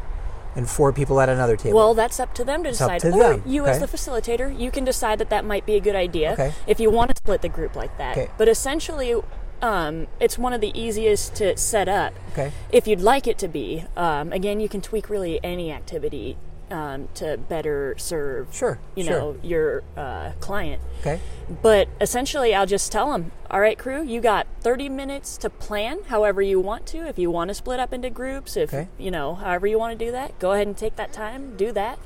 and 0.60 0.70
four 0.70 0.94
people 0.94 1.20
at 1.20 1.30
another 1.30 1.56
table. 1.58 1.76
Well, 1.76 1.94
that's 1.96 2.20
up 2.20 2.36
to 2.36 2.44
them 2.44 2.62
to 2.64 2.70
up 2.70 2.74
decide. 2.74 3.00
to 3.02 3.12
or 3.12 3.20
them, 3.38 3.44
you, 3.48 3.66
as 3.66 3.80
the 3.80 3.88
facilitator, 3.88 4.48
you 4.58 4.70
can 4.70 4.84
decide 4.86 5.18
that 5.20 5.32
that 5.32 5.44
might 5.46 5.66
be 5.66 5.76
a 5.76 5.80
good 5.80 5.96
idea 5.96 6.34
Okay. 6.34 6.54
if 6.68 6.80
you 6.80 6.92
want 6.92 7.10
to 7.10 7.16
split 7.16 7.42
the 7.42 7.50
group 7.50 7.76
like 7.76 7.98
that. 7.98 8.16
Okay. 8.18 8.30
But 8.38 8.48
essentially, 8.48 9.16
um, 9.62 10.08
it's 10.20 10.38
one 10.38 10.54
of 10.54 10.62
the 10.62 10.78
easiest 10.80 11.34
to 11.36 11.58
set 11.58 11.90
up 11.90 12.14
Okay. 12.34 12.52
if 12.72 12.88
you'd 12.88 13.02
like 13.02 13.26
it 13.26 13.38
to 13.40 13.48
be. 13.48 13.86
Um, 13.98 14.32
again, 14.32 14.60
you 14.60 14.70
can 14.70 14.82
tweak 14.82 15.10
really 15.10 15.40
any 15.44 15.72
activity 15.72 16.38
um, 16.72 17.08
to 17.16 17.38
better 17.38 17.96
serve, 17.98 18.54
Sure, 18.54 18.80
you 18.96 19.04
sure. 19.04 19.14
know, 19.14 19.36
your 19.42 19.84
uh, 19.98 20.32
client. 20.40 20.82
Okay. 21.02 21.20
But 21.62 21.88
essentially, 22.00 22.54
I'll 22.54 22.66
just 22.66 22.92
tell 22.92 23.12
them, 23.12 23.32
all 23.50 23.60
right, 23.60 23.78
crew, 23.78 24.04
you 24.04 24.22
got 24.22 24.48
30 24.62 24.90
minutes 24.90 25.38
to 25.40 25.50
plan 25.50 26.00
however 26.08 26.42
you 26.42 26.60
want 26.60 26.86
to. 26.88 27.08
If 27.08 27.18
you 27.18 27.32
want 27.32 27.48
to 27.50 27.54
split 27.54 27.80
up 27.80 27.94
into 27.94 28.10
groups, 28.10 28.56
if, 28.58 28.74
Okay. 28.74 28.88
you 28.98 29.12
know, 29.12 29.36
however 29.36 29.68
you 29.68 29.80
want 29.80 29.98
to 29.98 30.06
do 30.06 30.12
that, 30.12 30.38
go 30.40 30.52
ahead 30.52 30.68
and 30.68 30.78
take 30.78 30.96
that 30.98 31.12
time, 31.14 31.56
do 31.58 31.72
that. 31.72 31.98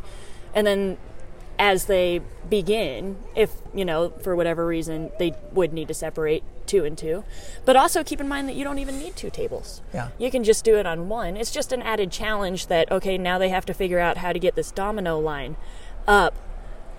And 0.54 0.66
then 0.68 0.98
as 1.60 1.86
they 1.86 2.22
begin, 2.50 3.18
if, 3.36 3.52
you 3.74 3.86
know, 3.86 4.10
for 4.22 4.36
whatever 4.36 4.66
reason, 4.66 5.12
they 5.20 5.34
would 5.52 5.74
need 5.74 5.88
to 5.88 5.94
separate 5.94 6.44
two 6.74 6.84
and 6.86 6.98
two. 6.98 7.24
But 7.66 7.76
also 7.76 8.04
keep 8.04 8.20
in 8.20 8.28
mind 8.28 8.50
that 8.50 8.56
you 8.56 8.64
don't 8.64 8.80
even 8.80 8.98
need 8.98 9.16
two 9.16 9.30
tables. 9.30 9.82
Yeah. 9.94 10.10
You 10.18 10.32
can 10.32 10.44
just 10.44 10.66
do 10.66 10.78
it 10.78 10.88
on 10.88 11.08
one. 11.08 11.38
It's 11.38 11.52
just 11.52 11.72
an 11.72 11.84
added 11.84 12.12
challenge 12.12 12.68
that, 12.68 12.92
okay, 12.92 13.18
now 13.18 13.38
they 13.38 13.50
have 13.50 13.66
to 13.68 13.74
figure 13.74 14.00
out 14.00 14.18
how 14.18 14.34
to 14.34 14.40
get 14.40 14.56
this 14.56 14.72
domino 14.72 15.20
line 15.20 15.56
up 16.08 16.34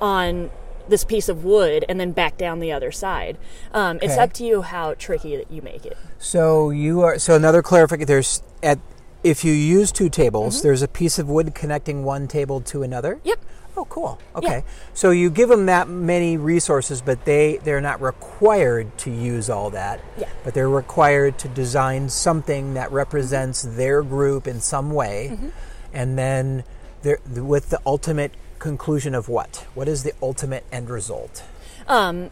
on 0.01 0.51
this 0.89 1.05
piece 1.05 1.29
of 1.29 1.45
wood 1.45 1.85
and 1.89 1.99
then 1.99 2.13
back 2.13 2.37
down 2.39 2.61
the 2.61 2.71
other 2.71 2.93
side. 2.93 3.37
Um, 3.73 3.99
It's 4.01 4.17
up 4.17 4.33
to 4.35 4.45
you 4.45 4.63
how 4.63 4.95
tricky 4.95 5.37
that 5.37 5.51
you 5.51 5.61
make 5.61 5.85
it. 5.85 5.97
So 6.19 6.71
you 6.71 7.01
are. 7.03 7.19
So 7.19 7.35
another 7.35 7.63
clarification. 7.63 8.07
There's 8.07 8.43
at 8.63 8.79
if 9.25 9.45
you 9.45 9.53
use 9.53 9.91
two 9.91 10.11
tables, 10.11 10.63
there's 10.63 10.83
a 10.83 10.89
piece 10.89 11.19
of 11.19 11.29
wood 11.29 11.55
connecting 11.55 12.05
one 12.05 12.29
table 12.29 12.61
to 12.61 12.83
another. 12.83 13.21
Yep. 13.25 13.41
Oh, 13.77 13.85
cool. 13.87 14.19
Okay. 14.37 14.63
So 14.93 15.11
you 15.11 15.31
give 15.31 15.49
them 15.49 15.67
that 15.67 15.89
many 15.89 16.37
resources, 16.37 17.03
but 17.03 17.25
they 17.25 17.57
they're 17.65 17.81
not 17.81 18.01
required 18.01 18.97
to 18.99 19.11
use 19.11 19.51
all 19.51 19.71
that. 19.71 20.01
Yeah. 20.17 20.29
But 20.45 20.55
they're 20.55 20.69
required 20.69 21.39
to 21.41 21.49
design 21.49 22.09
something 22.09 22.75
that 22.75 22.93
represents 22.93 23.63
their 23.63 24.03
group 24.03 24.47
in 24.47 24.61
some 24.61 24.93
way, 24.93 25.31
Mm-hmm. 25.33 25.49
and 25.93 26.17
then 26.19 26.65
they're, 27.03 27.19
with 27.27 27.71
the 27.71 27.81
ultimate 27.85 28.33
conclusion 28.61 29.15
of 29.15 29.29
what? 29.29 29.67
What 29.75 29.89
is 29.89 30.05
the 30.05 30.13
ultimate 30.23 30.65
end 30.73 30.89
result? 30.89 31.43
Um, 31.89 32.31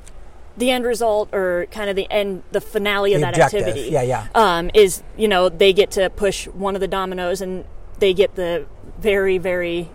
the 0.57 0.71
end 0.71 0.85
result 0.85 1.29
or 1.35 1.67
kind 1.71 1.91
of 1.91 1.97
the 1.97 2.09
end 2.11 2.43
the 2.53 2.61
finale 2.61 3.15
of 3.15 3.21
The 3.21 3.27
that 3.27 3.35
objective. 3.35 3.61
activity 3.69 3.91
Yeah, 3.91 4.03
yeah. 4.03 4.27
um, 4.35 4.71
is 4.75 5.03
you 5.17 5.27
know 5.27 5.49
they 5.49 5.73
get 5.73 5.91
to 5.93 6.09
push 6.11 6.47
one 6.47 6.75
of 6.77 6.81
the 6.81 6.89
dominoes 6.89 7.41
and 7.41 7.65
they 7.99 8.15
get 8.15 8.35
the 8.37 8.67
very 8.99 9.39
very 9.39 9.89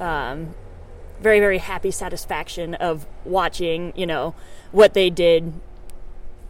um, 0.00 0.54
very 1.22 1.40
very 1.40 1.58
happy 1.58 1.90
satisfaction 1.90 2.74
of 2.74 3.06
watching 3.24 3.92
you 3.96 4.06
know 4.06 4.34
what 4.72 4.94
they 4.94 5.08
did 5.10 5.52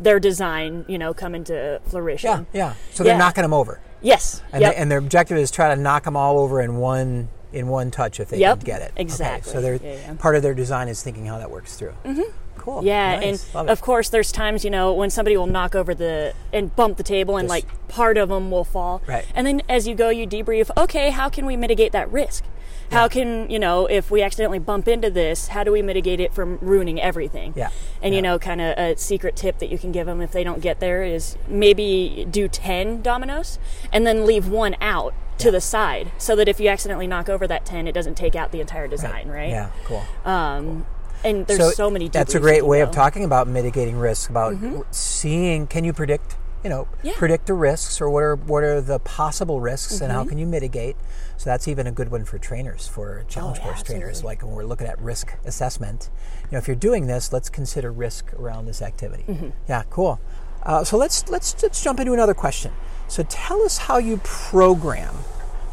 their 0.01 0.19
design 0.19 0.85
you 0.89 0.99
know 0.99 1.13
come 1.15 1.35
into 1.35 1.81
fruition 1.87 2.47
Yeah, 2.53 2.59
yeah. 2.69 2.75
So 2.93 3.05
they're 3.05 3.13
Yeah. 3.15 3.19
knocking 3.19 3.43
them 3.43 3.53
over, 3.53 3.81
yes 4.01 4.43
and, 4.53 4.61
yep. 4.63 4.75
they, 4.75 4.81
and 4.81 4.91
their 4.91 4.99
objective 4.99 5.37
is 5.39 5.51
try 5.51 5.75
to 5.75 5.81
knock 5.81 6.05
them 6.05 6.17
all 6.17 6.39
over 6.39 6.61
in 6.61 6.77
one 6.77 7.29
in 7.53 7.69
one 7.69 7.91
touch 7.91 8.19
if 8.19 8.31
they 8.31 8.39
Yep, 8.39 8.61
can 8.61 8.65
get 8.67 8.81
it. 8.83 8.93
Okay, 8.93 9.03
exactly. 9.03 9.53
so 9.53 9.61
they're 9.61 9.75
Yeah, 9.77 9.93
yeah. 9.95 10.15
part 10.15 10.37
of 10.37 10.43
their 10.43 10.55
design 10.55 10.89
is 10.89 11.03
thinking 11.03 11.27
how 11.27 11.37
that 11.39 11.51
works 11.51 11.77
through. 11.77 11.93
Mm-hmm. 12.05 12.23
Cool. 12.63 12.85
Yeah, 12.85 13.19
Nice. 13.19 13.53
and 13.57 13.69
of 13.69 13.81
course, 13.81 14.09
there's 14.09 14.31
times 14.31 14.65
you 14.65 14.71
know 14.71 14.93
when 14.93 15.11
somebody 15.11 15.37
will 15.37 15.49
knock 15.49 15.75
over 15.75 15.95
the 15.95 16.33
and 16.53 16.75
bump 16.77 16.97
the 16.97 17.03
table, 17.03 17.37
and 17.37 17.49
Just- 17.49 17.67
like 17.67 17.89
part 17.89 18.17
of 18.17 18.29
them 18.29 18.53
will 18.53 18.63
fall. 18.65 19.03
Right. 19.07 19.25
And 19.35 19.45
then 19.47 19.63
as 19.69 19.89
you 19.89 19.97
go, 19.97 20.11
you 20.11 20.27
debrief. 20.29 20.71
Okay, 20.77 21.11
how 21.11 21.29
can 21.29 21.45
we 21.45 21.57
mitigate 21.57 21.91
that 21.93 22.11
risk? 22.13 22.45
How 22.93 23.09
can 23.09 23.51
you 23.51 23.59
know 23.59 23.87
if 23.87 24.11
we 24.11 24.23
accidentally 24.23 24.59
bump 24.61 24.87
into 24.87 25.11
this? 25.11 25.49
How 25.49 25.65
do 25.65 25.73
we 25.73 25.81
mitigate 25.83 26.21
it 26.21 26.33
from 26.35 26.59
ruining 26.61 27.01
everything? 27.01 27.55
Yeah, 27.57 27.71
And 28.03 28.13
yeah. 28.13 28.19
you 28.19 28.23
know, 28.23 28.39
kind 28.39 28.61
of 28.61 28.77
a 28.79 28.97
secret 28.99 29.35
tip 29.35 29.59
that 29.61 29.71
you 29.71 29.79
can 29.79 29.93
give 29.93 30.07
them 30.07 30.21
if 30.21 30.31
they 30.31 30.45
don't 30.45 30.61
get 30.61 30.79
there 30.79 31.03
is 31.03 31.37
maybe 31.49 32.27
do 32.31 32.49
ten 32.49 33.01
dominoes 33.03 33.59
and 33.93 34.07
then 34.07 34.25
leave 34.27 34.47
one 34.47 34.77
out 34.81 35.15
to 35.39 35.51
the 35.51 35.61
side, 35.61 36.13
so 36.19 36.37
that 36.37 36.47
if 36.49 36.61
you 36.61 36.69
accidentally 36.69 37.07
knock 37.09 37.29
over 37.29 37.47
that 37.49 37.65
ten, 37.65 37.89
it 37.89 37.93
doesn't 37.93 38.15
take 38.15 38.37
out 38.37 38.53
the 38.53 38.61
entire 38.61 38.87
design, 38.87 39.27
right? 39.29 39.49
Yeah, 39.51 39.71
cool. 39.85 40.05
Um, 40.25 40.85
and 41.25 41.47
there's 41.47 41.77
so, 41.77 41.91
many. 41.91 42.09
That's 42.09 42.35
a 42.35 42.41
great 42.41 42.65
way 42.67 42.81
of 42.81 42.91
talking 42.91 43.25
about 43.25 43.47
mitigating 43.49 43.97
risk. 43.99 44.31
About 44.31 44.55
seeing, 44.91 45.67
can 45.67 45.85
you 45.85 45.93
predict? 45.93 46.37
You 46.65 46.71
know, 46.71 46.87
Yeah. 47.03 47.15
predict 47.17 47.47
the 47.47 47.55
risks, 47.55 48.01
or 48.01 48.09
what 48.09 48.23
are 48.23 48.37
what 48.37 48.63
are 48.63 48.81
the 48.81 49.01
possible 49.01 49.61
risks, 49.61 50.01
and 50.01 50.11
Mm-hmm. 50.11 50.13
how 50.13 50.25
can 50.25 50.39
you 50.39 50.47
mitigate? 50.47 50.97
So 51.37 51.51
that's 51.51 51.67
even 51.67 51.89
a 51.89 51.91
good 51.91 52.13
one 52.13 52.25
for 52.25 52.39
trainers, 52.39 52.87
for 52.87 53.25
challenge 53.27 53.59
Oh, 53.61 53.65
course 53.65 53.83
trainers. 53.83 54.23
Like 54.23 54.43
when 54.45 54.53
we're 54.55 54.65
looking 54.65 54.87
at 54.87 55.01
risk 55.01 55.33
assessment, 55.45 56.09
you 56.45 56.49
know, 56.53 56.59
if 56.59 56.69
you're 56.69 56.77
doing 56.77 57.09
this, 57.09 57.33
let's 57.33 57.49
consider 57.51 57.91
risk 57.91 58.33
around 58.35 58.67
this 58.67 58.81
activity. 58.81 59.25
Mm-hmm. 59.29 59.49
Yeah, 59.69 59.83
cool. 59.91 60.21
Uh, 60.63 60.85
so 60.85 60.97
let's 60.97 61.29
let's 61.29 61.61
let's 61.65 61.83
jump 61.83 61.99
into 61.99 62.13
another 62.13 62.35
question. 62.35 62.71
So 63.09 63.25
tell 63.29 63.61
us 63.63 63.79
how 63.79 63.99
you 63.99 64.19
program 64.19 65.17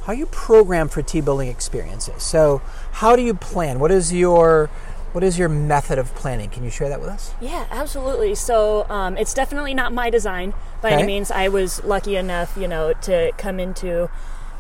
how 0.06 0.14
you 0.14 0.26
program 0.26 0.90
for 0.90 1.04
T 1.04 1.22
building 1.22 1.50
experiences. 1.50 2.24
So 2.24 2.64
how 2.94 3.16
do 3.16 3.22
you 3.22 3.36
plan? 3.36 3.78
What 3.80 3.92
is 3.92 4.12
your 4.12 4.72
what 5.12 5.24
is 5.24 5.40
your 5.40 5.50
method 5.50 5.98
of 5.98 6.14
planning? 6.16 6.50
Can 6.50 6.64
you 6.64 6.70
share 6.70 6.90
that 6.90 7.00
with 7.00 7.10
us? 7.10 7.34
Yeah, 7.42 7.66
absolutely. 7.72 8.36
So 8.36 8.86
um, 8.90 9.18
it's 9.18 9.34
definitely 9.34 9.74
not 9.74 9.94
my 9.94 10.10
design 10.10 10.54
by 10.82 10.90
Okay. 10.92 11.00
any 11.00 11.08
means. 11.08 11.32
I 11.32 11.48
was 11.50 11.84
lucky 11.84 12.16
enough, 12.16 12.56
you 12.58 12.68
know, 12.68 12.94
to 13.04 13.32
come 13.38 13.60
into 13.60 14.10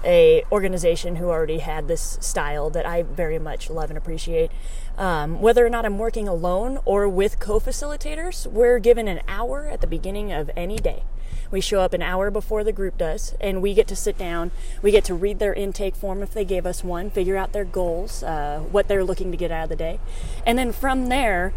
a 0.04 0.44
organization 0.52 1.18
who 1.18 1.30
already 1.30 1.60
had 1.60 1.88
this 1.88 2.18
style 2.22 2.70
that 2.70 2.86
I 2.86 3.04
very 3.04 3.40
much 3.40 3.70
love 3.70 3.90
and 3.90 3.98
appreciate. 3.98 4.52
Um, 4.98 5.42
whether 5.42 5.66
or 5.66 5.70
not 5.70 5.86
I'm 5.86 5.98
working 5.98 6.28
alone 6.28 6.80
or 6.86 7.08
with 7.08 7.40
co-facilitators, 7.40 8.48
we're 8.48 8.80
given 8.80 9.08
an 9.08 9.22
hour 9.28 9.68
at 9.68 9.82
the 9.82 9.88
beginning 9.88 10.32
of 10.32 10.52
any 10.56 10.78
day. 10.78 11.04
We 11.52 11.62
show 11.62 11.82
up 11.82 11.94
an 11.94 12.02
hour 12.02 12.30
before 12.30 12.64
the 12.64 12.72
group 12.72 12.98
does, 12.98 13.36
and 13.42 13.62
we 13.62 13.74
get 13.74 13.88
to 13.88 13.96
sit 13.96 14.18
down. 14.18 14.52
We 14.82 14.92
get 14.92 15.04
to 15.06 15.16
read 15.16 15.40
their 15.40 15.54
intake 15.54 15.96
form 15.96 16.22
if 16.22 16.32
they 16.32 16.46
gave 16.46 16.66
us 16.66 16.84
one, 16.84 17.10
figure 17.10 17.38
out 17.38 17.54
their 17.54 17.66
goals, 17.66 18.22
uh, 18.22 18.60
what 18.72 18.88
they're 18.88 19.04
looking 19.04 19.32
to 19.32 19.38
get 19.38 19.52
out 19.52 19.64
of 19.64 19.70
the 19.70 19.76
day. 19.76 20.00
And 20.46 20.60
then 20.60 20.72
from 20.72 21.10
there, 21.10 21.54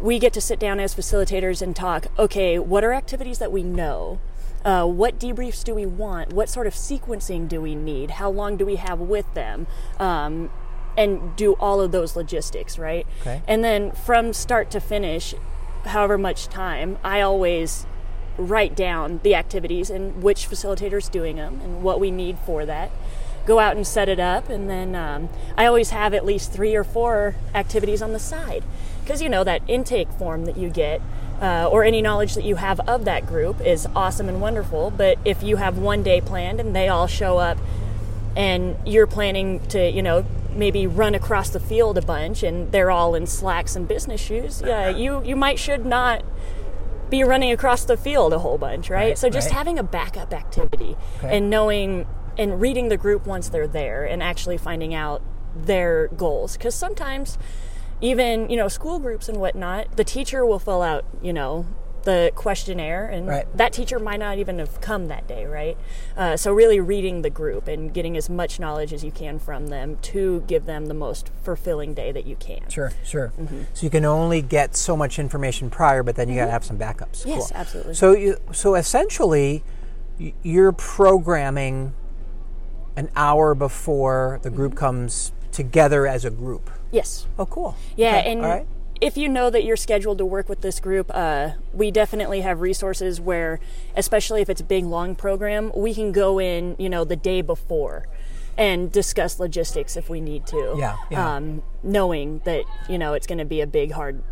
we 0.00 0.18
get 0.18 0.32
to 0.34 0.40
sit 0.40 0.58
down 0.58 0.80
as 0.80 0.94
facilitators 0.94 1.62
and 1.62 1.74
talk 1.74 2.06
okay, 2.18 2.58
what 2.58 2.84
are 2.84 2.92
activities 2.92 3.38
that 3.38 3.52
we 3.52 3.62
know? 3.62 4.18
Uh, 4.66 4.84
what 4.84 5.20
debriefs 5.20 5.62
do 5.62 5.76
we 5.76 5.86
want? 5.86 6.32
What 6.32 6.48
sort 6.48 6.66
of 6.66 6.74
sequencing 6.74 7.48
do 7.48 7.62
we 7.62 7.76
need? 7.76 8.10
How 8.10 8.28
long 8.28 8.56
do 8.56 8.66
we 8.66 8.76
have 8.76 8.98
with 8.98 9.32
them? 9.32 9.68
Um, 10.00 10.50
and 10.96 11.36
do 11.36 11.52
all 11.54 11.80
of 11.80 11.92
those 11.92 12.16
logistics, 12.16 12.76
right? 12.76 13.06
Okay. 13.20 13.42
And 13.46 13.62
then 13.62 13.92
from 13.92 14.32
start 14.32 14.72
to 14.72 14.80
finish, 14.80 15.34
however 15.84 16.18
much 16.18 16.48
time, 16.48 16.98
I 17.04 17.20
always 17.20 17.86
write 18.38 18.74
down 18.74 19.20
the 19.22 19.36
activities 19.36 19.88
and 19.88 20.22
which 20.22 20.48
facilitator's 20.48 21.08
doing 21.08 21.36
them 21.36 21.60
and 21.62 21.82
what 21.82 22.00
we 22.00 22.10
need 22.10 22.36
for 22.40 22.66
that. 22.66 22.90
Go 23.46 23.60
out 23.60 23.76
and 23.76 23.86
set 23.86 24.08
it 24.08 24.18
up, 24.18 24.48
and 24.48 24.68
then 24.68 24.96
um, 24.96 25.28
I 25.56 25.66
always 25.66 25.90
have 25.90 26.12
at 26.12 26.24
least 26.26 26.52
three 26.52 26.74
or 26.74 26.82
four 26.82 27.36
activities 27.54 28.02
on 28.02 28.12
the 28.12 28.18
side 28.18 28.64
because 29.04 29.22
you 29.22 29.28
know 29.28 29.44
that 29.44 29.62
intake 29.68 30.10
form 30.10 30.46
that 30.46 30.56
you 30.56 30.68
get. 30.68 31.00
Uh, 31.40 31.68
or 31.70 31.84
any 31.84 32.00
knowledge 32.00 32.34
that 32.34 32.44
you 32.44 32.54
have 32.56 32.80
of 32.88 33.04
that 33.04 33.26
group 33.26 33.60
is 33.60 33.86
awesome 33.94 34.28
and 34.28 34.40
wonderful. 34.40 34.90
But 34.90 35.18
if 35.24 35.42
you 35.42 35.56
have 35.56 35.76
one 35.76 36.02
day 36.02 36.20
planned 36.20 36.60
and 36.60 36.74
they 36.74 36.88
all 36.88 37.06
show 37.06 37.36
up 37.36 37.58
and 38.34 38.76
you're 38.86 39.06
planning 39.06 39.60
to, 39.68 39.90
you 39.90 40.02
know, 40.02 40.24
maybe 40.54 40.86
run 40.86 41.14
across 41.14 41.50
the 41.50 41.60
field 41.60 41.98
a 41.98 42.02
bunch 42.02 42.42
and 42.42 42.72
they're 42.72 42.90
all 42.90 43.14
in 43.14 43.26
slacks 43.26 43.76
and 43.76 43.86
business 43.86 44.20
shoes, 44.20 44.62
yeah, 44.64 44.88
you, 44.96 45.22
you 45.24 45.36
might 45.36 45.58
should 45.58 45.84
not 45.84 46.24
be 47.10 47.22
running 47.22 47.52
across 47.52 47.84
the 47.84 47.96
field 47.96 48.32
a 48.32 48.38
whole 48.38 48.58
bunch, 48.58 48.90
right? 48.90 49.08
Right, 49.08 49.18
so 49.18 49.28
just 49.28 49.48
right. 49.48 49.56
having 49.58 49.78
a 49.78 49.82
backup 49.82 50.32
activity 50.32 50.96
Okay. 51.18 51.36
and 51.36 51.50
knowing 51.50 52.06
and 52.38 52.60
reading 52.60 52.88
the 52.88 52.96
group 52.96 53.26
once 53.26 53.48
they're 53.48 53.68
there 53.68 54.04
and 54.04 54.22
actually 54.22 54.58
finding 54.58 54.94
out 54.94 55.22
their 55.54 56.08
goals. 56.08 56.56
Because 56.56 56.74
sometimes, 56.74 57.38
even, 58.00 58.48
you 58.50 58.56
know, 58.56 58.68
school 58.68 58.98
groups 58.98 59.28
and 59.28 59.38
whatnot, 59.38 59.96
the 59.96 60.04
teacher 60.04 60.44
will 60.44 60.58
fill 60.58 60.82
out, 60.82 61.04
you 61.22 61.32
know, 61.32 61.66
the 62.04 62.30
questionnaire 62.36 63.06
and 63.06 63.26
Right. 63.26 63.56
that 63.56 63.72
teacher 63.72 63.98
might 63.98 64.20
not 64.20 64.38
even 64.38 64.60
have 64.60 64.80
come 64.80 65.08
that 65.08 65.26
day, 65.26 65.44
right? 65.44 65.76
Uh, 66.16 66.36
so 66.36 66.52
really 66.52 66.78
reading 66.78 67.22
the 67.22 67.30
group 67.30 67.66
and 67.66 67.92
getting 67.92 68.16
as 68.16 68.30
much 68.30 68.60
knowledge 68.60 68.92
as 68.92 69.02
you 69.02 69.10
can 69.10 69.40
from 69.40 69.66
them 69.68 69.98
to 70.02 70.44
give 70.46 70.66
them 70.66 70.86
the 70.86 70.94
most 70.94 71.30
fulfilling 71.42 71.94
day 71.94 72.12
that 72.12 72.24
you 72.24 72.36
can. 72.36 72.68
Sure, 72.68 72.92
sure. 73.04 73.32
Mm-hmm. 73.40 73.62
So 73.74 73.84
you 73.84 73.90
can 73.90 74.04
only 74.04 74.40
get 74.40 74.76
so 74.76 74.96
much 74.96 75.18
information 75.18 75.68
prior, 75.68 76.04
but 76.04 76.14
then 76.14 76.28
you 76.28 76.36
got 76.36 76.44
to 76.44 76.50
have 76.52 76.64
some 76.64 76.78
backups. 76.78 77.26
Yes, 77.26 77.48
Cool. 77.50 77.56
absolutely. 77.56 77.94
So 77.94 78.12
you, 78.12 78.36
so 78.52 78.76
essentially, 78.76 79.64
you're 80.44 80.70
programming 80.72 81.92
an 82.94 83.10
hour 83.16 83.54
before 83.56 84.38
the 84.42 84.50
group 84.50 84.72
Mm-hmm. 84.72 84.78
comes 84.78 85.32
together 85.56 86.06
as 86.06 86.24
a 86.24 86.30
group. 86.30 86.70
Yes. 86.92 87.26
Oh, 87.38 87.46
cool. 87.46 87.76
Yeah, 87.96 88.18
Okay, 88.18 88.32
and 88.32 88.42
right. 88.42 88.66
if 89.00 89.16
you 89.16 89.28
know 89.28 89.50
that 89.50 89.64
you're 89.64 89.76
scheduled 89.76 90.18
to 90.18 90.24
work 90.26 90.48
with 90.48 90.60
this 90.60 90.78
group, 90.80 91.10
uh, 91.14 91.52
we 91.72 91.90
definitely 91.90 92.42
have 92.42 92.60
resources 92.60 93.20
where, 93.20 93.58
especially 93.96 94.42
if 94.42 94.48
it's 94.50 94.60
a 94.60 94.64
big 94.64 94.84
long 94.84 95.14
program, 95.16 95.72
we 95.74 95.94
can 95.94 96.12
go 96.12 96.38
in, 96.38 96.76
you 96.78 96.88
know, 96.88 97.04
the 97.04 97.16
day 97.16 97.40
before 97.40 98.06
and 98.58 98.92
discuss 98.92 99.40
logistics 99.40 99.96
if 99.96 100.08
we 100.08 100.20
need 100.20 100.46
to. 100.46 100.76
Yeah, 100.78 100.96
yeah. 101.10 101.36
Um, 101.36 101.62
knowing 101.82 102.40
that 102.44 102.64
you 102.88 102.98
know 102.98 103.14
it's 103.14 103.26
going 103.26 103.38
to 103.38 103.44
be 103.44 103.60
a 103.60 103.66
big, 103.66 103.92
hard, 103.92 104.22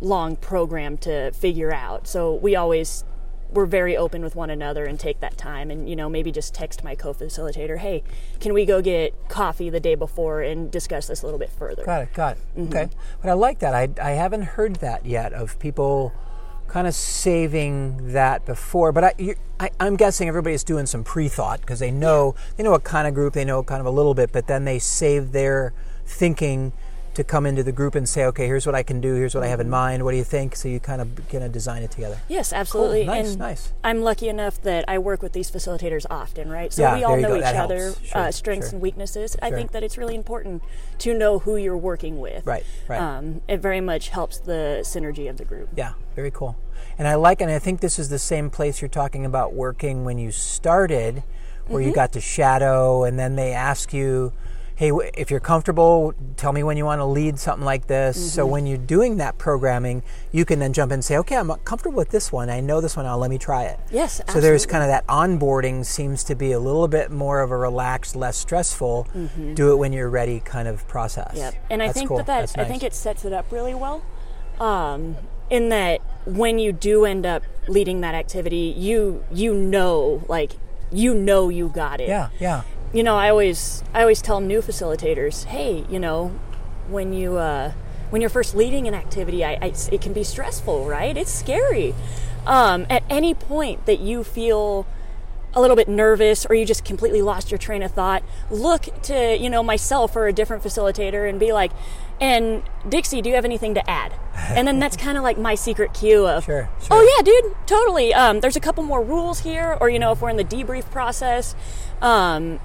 long 0.00 0.36
program 0.36 0.96
to 0.98 1.32
figure 1.32 1.72
out. 1.72 2.06
So 2.06 2.34
we 2.34 2.54
always 2.54 3.04
we're 3.50 3.66
very 3.66 3.96
open 3.96 4.22
with 4.22 4.36
one 4.36 4.50
another 4.50 4.84
and 4.84 5.00
take 5.00 5.20
that 5.20 5.36
time 5.38 5.70
and 5.70 5.88
you 5.88 5.96
know 5.96 6.08
maybe 6.08 6.30
just 6.30 6.54
text 6.54 6.84
my 6.84 6.94
co-facilitator 6.94 7.78
hey 7.78 8.02
can 8.40 8.52
we 8.52 8.64
go 8.64 8.82
get 8.82 9.14
coffee 9.28 9.70
the 9.70 9.80
day 9.80 9.94
before 9.94 10.42
and 10.42 10.70
discuss 10.70 11.06
this 11.06 11.22
a 11.22 11.26
little 11.26 11.38
bit 11.38 11.50
further 11.50 11.84
Got 11.84 12.02
it. 12.02 12.12
Got 12.12 12.36
it. 12.36 12.42
Mm-hmm. 12.54 12.76
Okay. 12.76 12.88
But 13.22 13.30
I 13.30 13.32
like 13.32 13.60
that. 13.60 13.74
I, 13.74 13.88
I 14.02 14.10
haven't 14.10 14.42
heard 14.42 14.76
that 14.76 15.06
yet 15.06 15.32
of 15.32 15.58
people 15.58 16.12
kind 16.66 16.86
of 16.86 16.94
saving 16.94 18.12
that 18.12 18.44
before. 18.44 18.92
But 18.92 19.04
I, 19.04 19.14
you, 19.18 19.34
I 19.58 19.70
I'm 19.80 19.96
guessing 19.96 20.28
everybody's 20.28 20.64
doing 20.64 20.86
some 20.86 21.02
pre-thought 21.02 21.60
because 21.62 21.78
they 21.78 21.90
know 21.90 22.34
they 22.56 22.62
know 22.62 22.72
what 22.72 22.84
kind 22.84 23.08
of 23.08 23.14
group 23.14 23.32
they 23.32 23.44
know 23.44 23.62
kind 23.62 23.80
of 23.80 23.86
a 23.86 23.90
little 23.90 24.14
bit, 24.14 24.32
but 24.32 24.46
then 24.46 24.64
they 24.64 24.78
save 24.78 25.32
their 25.32 25.72
thinking 26.04 26.72
to 27.18 27.24
come 27.24 27.46
into 27.46 27.64
the 27.64 27.72
group 27.72 27.96
and 27.96 28.08
say, 28.08 28.24
okay, 28.24 28.46
here's 28.46 28.64
what 28.64 28.76
I 28.76 28.84
can 28.84 29.00
do. 29.00 29.14
Here's 29.14 29.34
what 29.34 29.42
I 29.44 29.48
have 29.48 29.58
Mm-hmm. 29.58 29.66
in 29.66 29.70
mind. 29.70 30.04
What 30.04 30.12
do 30.12 30.16
you 30.16 30.24
think? 30.24 30.54
So 30.54 30.68
you 30.68 30.78
kind 30.78 31.02
of 31.02 31.08
kind 31.28 31.42
of 31.42 31.50
design 31.50 31.82
it 31.82 31.90
together. 31.90 32.16
Yes, 32.28 32.52
absolutely. 32.52 33.04
Nice, 33.04 33.30
and 33.30 33.38
nice. 33.40 33.72
I'm 33.82 34.02
lucky 34.02 34.28
enough 34.28 34.62
that 34.62 34.84
I 34.86 34.98
work 34.98 35.20
with 35.20 35.32
these 35.32 35.50
facilitators 35.50 36.06
often, 36.08 36.48
right? 36.48 36.72
So 36.72 36.82
Yeah, 36.82 36.94
we 36.96 37.02
all 37.02 37.16
know 37.16 37.34
each 37.34 37.42
That 37.42 37.56
other, 37.56 37.86
helps. 37.86 38.06
Sure, 38.06 38.20
uh, 38.20 38.30
strengths 38.30 38.68
sure. 38.68 38.74
and 38.76 38.82
weaknesses. 38.82 39.36
I 39.42 39.50
think 39.50 39.72
that 39.72 39.82
it's 39.82 39.98
really 39.98 40.14
important 40.14 40.62
to 40.98 41.12
know 41.12 41.40
who 41.40 41.56
you're 41.56 41.76
working 41.76 42.20
with. 42.20 42.46
Right, 42.46 42.64
right. 42.86 43.00
Um, 43.00 43.42
it 43.48 43.58
very 43.58 43.80
much 43.80 44.10
helps 44.10 44.38
the 44.38 44.82
synergy 44.84 45.28
of 45.28 45.36
the 45.38 45.44
group. 45.44 45.70
Yeah, 45.76 45.94
very 46.14 46.30
cool. 46.30 46.56
And 46.96 47.08
I 47.08 47.16
like, 47.16 47.40
and 47.40 47.50
I 47.50 47.58
think 47.58 47.80
this 47.80 47.98
is 47.98 48.08
the 48.10 48.18
same 48.20 48.48
place 48.48 48.80
you're 48.80 48.88
talking 48.88 49.26
about 49.26 49.54
working 49.54 50.04
when 50.04 50.18
you 50.18 50.30
started, 50.30 51.24
where 51.66 51.82
you 51.82 51.92
got 51.92 52.12
to 52.12 52.20
shadow, 52.20 53.02
and 53.02 53.18
then 53.18 53.34
they 53.34 53.52
ask 53.52 53.92
you, 53.92 54.32
"Hey, 54.78 54.92
if 55.14 55.28
you're 55.28 55.40
comfortable, 55.40 56.14
tell 56.36 56.52
me 56.52 56.62
when 56.62 56.76
you 56.76 56.84
want 56.84 57.00
to 57.00 57.04
lead 57.04 57.40
something 57.40 57.64
like 57.64 57.88
this." 57.88 58.32
So 58.32 58.46
when 58.46 58.64
you're 58.64 58.78
doing 58.78 59.16
that 59.16 59.36
programming, 59.36 60.04
you 60.30 60.44
can 60.44 60.60
then 60.60 60.72
jump 60.72 60.92
in 60.92 60.94
and 60.94 61.04
say, 61.04 61.16
"Okay, 61.18 61.34
I'm 61.36 61.50
comfortable 61.64 61.96
with 61.96 62.10
this 62.10 62.30
one. 62.30 62.48
I 62.48 62.60
know 62.60 62.80
this 62.80 62.96
one. 62.96 63.04
Now 63.04 63.16
let 63.16 63.28
me 63.28 63.38
try 63.38 63.64
it." 63.64 63.80
Yes, 63.90 64.20
So 64.28 64.40
there's 64.40 64.66
kind 64.66 64.84
of 64.84 64.88
that 64.88 65.04
onboarding 65.08 65.84
seems 65.84 66.22
to 66.24 66.36
be 66.36 66.52
a 66.52 66.60
little 66.60 66.86
bit 66.86 67.10
more 67.10 67.40
of 67.40 67.50
a 67.50 67.56
relaxed, 67.56 68.14
less 68.14 68.36
stressful. 68.36 69.08
Do 69.54 69.72
it 69.72 69.76
when 69.76 69.92
you're 69.92 70.08
ready 70.08 70.38
kind 70.38 70.68
of 70.68 70.86
process. 70.86 71.32
Yep. 71.34 71.54
And 71.70 71.82
I 71.82 71.86
That's 71.86 71.98
think 71.98 72.08
cool. 72.08 72.18
that, 72.18 72.26
that 72.26 72.40
That's 72.40 72.58
I 72.58 72.64
think 72.64 72.84
it 72.84 72.94
sets 72.94 73.24
it 73.24 73.32
up 73.32 73.50
really 73.50 73.74
well. 73.74 74.04
Um, 74.60 75.16
in 75.50 75.70
that 75.70 76.00
when 76.24 76.58
you 76.58 76.72
do 76.72 77.04
end 77.04 77.26
up 77.26 77.42
leading 77.66 78.00
that 78.02 78.14
activity, 78.14 78.74
you 78.76 79.24
you 79.32 79.54
know 79.54 80.22
like 80.28 80.52
you 80.92 81.14
know 81.14 81.48
you 81.48 81.68
got 81.68 82.00
it. 82.00 82.08
Yeah, 82.08 82.28
yeah. 82.38 82.62
You 82.92 83.02
know, 83.02 83.16
I 83.16 83.28
always 83.28 83.82
I 83.92 84.00
always 84.00 84.22
tell 84.22 84.40
new 84.40 84.62
facilitators, 84.62 85.44
hey, 85.44 85.84
you 85.90 85.98
know, 85.98 86.32
when 86.88 87.12
you 87.12 87.36
uh, 87.36 87.72
when 88.10 88.22
you're 88.22 88.30
first 88.30 88.54
leading 88.54 88.88
an 88.88 88.94
activity, 88.94 89.44
I, 89.44 89.58
I, 89.60 89.74
it 89.92 90.00
can 90.00 90.12
be 90.12 90.24
stressful, 90.24 90.86
right? 90.86 91.16
It's 91.16 91.32
scary. 91.32 91.94
Um, 92.46 92.86
at 92.88 93.02
any 93.10 93.34
point 93.34 93.84
that 93.84 94.00
you 94.00 94.24
feel 94.24 94.86
a 95.54 95.60
little 95.60 95.76
bit 95.76 95.88
nervous 95.88 96.46
or 96.46 96.54
you 96.54 96.64
just 96.64 96.84
completely 96.84 97.20
lost 97.20 97.50
your 97.50 97.58
train 97.58 97.82
of 97.82 97.90
thought, 97.90 98.22
look 98.50 98.88
to, 99.02 99.36
you 99.36 99.50
know, 99.50 99.62
myself 99.62 100.14
or 100.14 100.26
a 100.26 100.32
different 100.32 100.62
facilitator 100.62 101.28
and 101.28 101.40
be 101.40 101.52
like, 101.52 101.72
and 102.20 102.62
Dixie, 102.88 103.22
do 103.22 103.28
you 103.28 103.34
have 103.34 103.44
anything 103.44 103.74
to 103.74 103.90
add? 103.90 104.14
And 104.34 104.66
then 104.66 104.78
that's 104.78 104.96
kind 104.96 105.16
of 105.16 105.24
like 105.24 105.38
my 105.38 105.54
secret 105.54 105.94
cue 105.94 106.26
of, 106.26 106.44
Sure, 106.80 106.90
oh 106.90 107.16
yeah, 107.16 107.22
dude, 107.22 107.54
totally. 107.66 108.14
Um, 108.14 108.40
there's 108.40 108.56
a 108.56 108.60
couple 108.60 108.82
more 108.82 109.02
rules 109.02 109.40
here, 109.40 109.76
or 109.80 109.90
you 109.90 109.98
know, 109.98 110.12
if 110.12 110.20
we're 110.20 110.30
in 110.30 110.36
the 110.36 110.44
debrief 110.44 110.90
process, 110.90 111.54
um, 112.00 112.60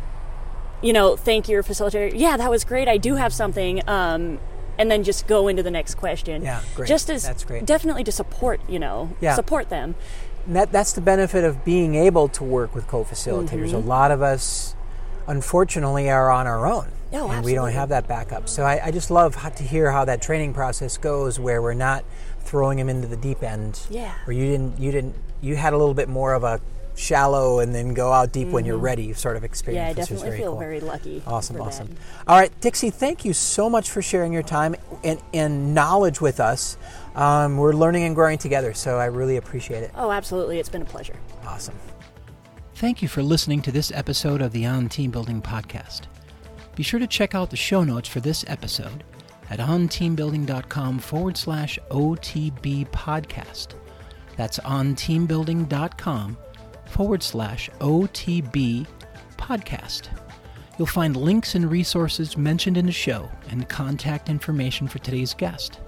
you 0.84 0.94
know, 0.94 1.16
thank 1.16 1.50
your 1.50 1.64
facilitator. 1.64 2.12
Yeah, 2.14 2.38
that 2.38 2.50
was 2.50 2.64
great. 2.64 2.88
I 2.88 2.98
do 2.98 3.16
have 3.16 3.34
something. 3.34 3.82
Um, 3.90 4.40
and 4.78 4.90
then 4.90 5.04
just 5.04 5.28
go 5.28 5.48
into 5.48 5.62
the 5.64 5.72
next 5.72 5.96
question. 5.96 6.42
Yeah, 6.42 6.62
great. 6.76 6.88
Just 6.88 7.10
as 7.10 7.24
That's 7.24 7.44
great. 7.44 7.64
definitely 7.66 8.04
to 8.06 8.12
support, 8.12 8.60
you 8.68 8.80
know, 8.80 9.16
Yeah. 9.22 9.36
support 9.36 9.70
them. 9.70 9.94
And 10.48 10.56
that, 10.56 10.72
that's 10.72 10.94
the 10.94 11.02
benefit 11.02 11.44
of 11.44 11.64
being 11.64 11.94
able 11.96 12.28
to 12.30 12.44
work 12.44 12.74
with 12.74 12.88
co-facilitators. 12.88 13.68
Mm-hmm. 13.68 13.76
A 13.76 13.80
lot 13.80 14.10
of 14.12 14.22
us, 14.24 14.76
unfortunately, 15.28 16.10
are 16.10 16.32
on 16.32 16.48
our 16.48 16.66
own, 16.66 16.88
Oh, 17.14 17.30
and 17.30 17.46
we 17.46 17.54
don't 17.54 17.72
have 17.72 17.90
that 17.90 18.08
backup. 18.08 18.50
So 18.50 18.64
I, 18.64 18.88
I 18.88 18.92
just 18.92 19.12
love 19.12 19.36
how, 19.36 19.50
to 19.50 19.64
hear 19.64 19.92
how 19.92 20.06
that 20.06 20.22
training 20.24 20.54
process 20.54 20.98
goes, 20.98 21.40
where 21.40 21.62
we're 21.62 21.76
not 21.76 22.04
throwing 22.42 22.80
them 22.80 22.90
into 22.90 23.08
the 23.08 23.16
deep 23.16 23.44
end. 23.44 23.80
Yeah. 23.92 24.12
Where 24.26 24.36
you 24.36 24.48
didn't, 24.48 24.80
you 24.80 24.92
didn't, 24.92 25.16
you 25.40 25.56
had 25.56 25.74
a 25.74 25.78
little 25.78 25.94
bit 25.94 26.10
more 26.10 26.34
of 26.34 26.44
a 26.44 26.60
shallow 26.96 27.60
and 27.60 27.74
then 27.74 27.94
go 27.94 28.12
out 28.12 28.32
deep 28.32 28.50
when 28.50 28.66
you're 28.66 28.78
ready 28.78 29.04
You 29.04 29.14
sort 29.14 29.38
of 29.38 29.44
experience. 29.44 29.82
Mm-hmm. 29.82 29.88
Yeah, 29.88 29.92
I 29.92 30.06
definitely 30.06 30.28
very 30.30 30.40
feel 30.40 30.52
cool. 30.52 30.60
very 30.60 30.80
lucky. 30.80 31.24
Awesome, 31.26 31.60
awesome. 31.60 31.88
that. 31.88 31.98
All 32.28 32.40
right, 32.40 32.52
Dixie, 32.62 32.90
thank 32.90 33.26
you 33.26 33.34
so 33.34 33.70
much 33.70 33.90
for 33.90 34.02
sharing 34.02 34.34
your 34.34 34.44
time 34.44 34.76
and, 35.04 35.22
and 35.34 35.74
knowledge 35.74 36.22
with 36.22 36.40
us. 36.40 36.78
Um, 37.16 37.58
we're 37.58 37.74
learning 37.74 38.04
and 38.04 38.16
growing 38.16 38.38
together, 38.38 38.74
so 38.74 38.98
I 38.98 39.06
really 39.06 39.38
appreciate 39.38 39.84
it. 39.84 39.92
Oh, 39.96 40.12
absolutely. 40.12 40.60
It's 40.60 40.70
been 40.70 40.82
a 40.82 40.86
pleasure. 40.86 41.16
Awesome. 41.46 41.76
Thank 42.76 43.02
you 43.02 43.08
for 43.08 43.22
listening 43.22 43.62
to 43.64 43.72
this 43.72 43.92
episode 43.92 44.42
of 44.42 44.52
the 44.52 44.66
On 44.66 44.90
Team 44.90 45.12
Building 45.12 45.42
Podcast. 45.42 46.02
Be 46.76 46.84
sure 46.84 47.00
to 47.00 47.08
check 47.08 47.36
out 47.36 47.50
the 47.50 47.56
show 47.58 47.84
notes 47.84 48.10
for 48.10 48.20
this 48.20 48.44
episode 48.48 49.04
at 49.50 49.60
onteambuilding.com 49.60 51.00
forward 51.00 51.38
slash 51.38 51.78
OTB 51.92 52.90
podcast. 52.90 53.76
That's 54.38 54.58
onteambuilding.com 54.60 56.38
forward 56.86 57.24
slash 57.24 57.70
OTB 57.80 58.88
podcast. 59.38 60.10
You'll 60.78 60.88
find 60.88 61.16
links 61.16 61.56
and 61.56 61.70
resources 61.70 62.36
mentioned 62.38 62.78
in 62.78 62.86
the 62.86 62.92
show 62.92 63.30
and 63.50 63.70
contact 63.70 64.30
information 64.30 64.88
for 64.88 65.00
today's 65.00 65.34
guest. 65.34 65.80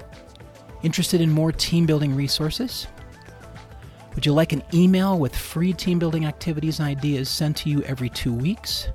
Interested 0.84 1.21
in 1.21 1.31
more 1.31 1.51
team 1.51 1.86
building 1.86 2.15
resources? 2.15 2.88
Would 4.13 4.25
you 4.25 4.34
like 4.34 4.53
an 4.53 4.63
email 4.73 5.17
with 5.17 5.36
free 5.36 5.73
team 5.73 5.99
building 5.99 6.25
activities 6.25 6.79
and 6.79 6.88
ideas 6.88 7.29
sent 7.29 7.58
to 7.58 7.69
you 7.69 7.81
every 7.84 8.10
two 8.10 8.34
weeks? 8.34 8.88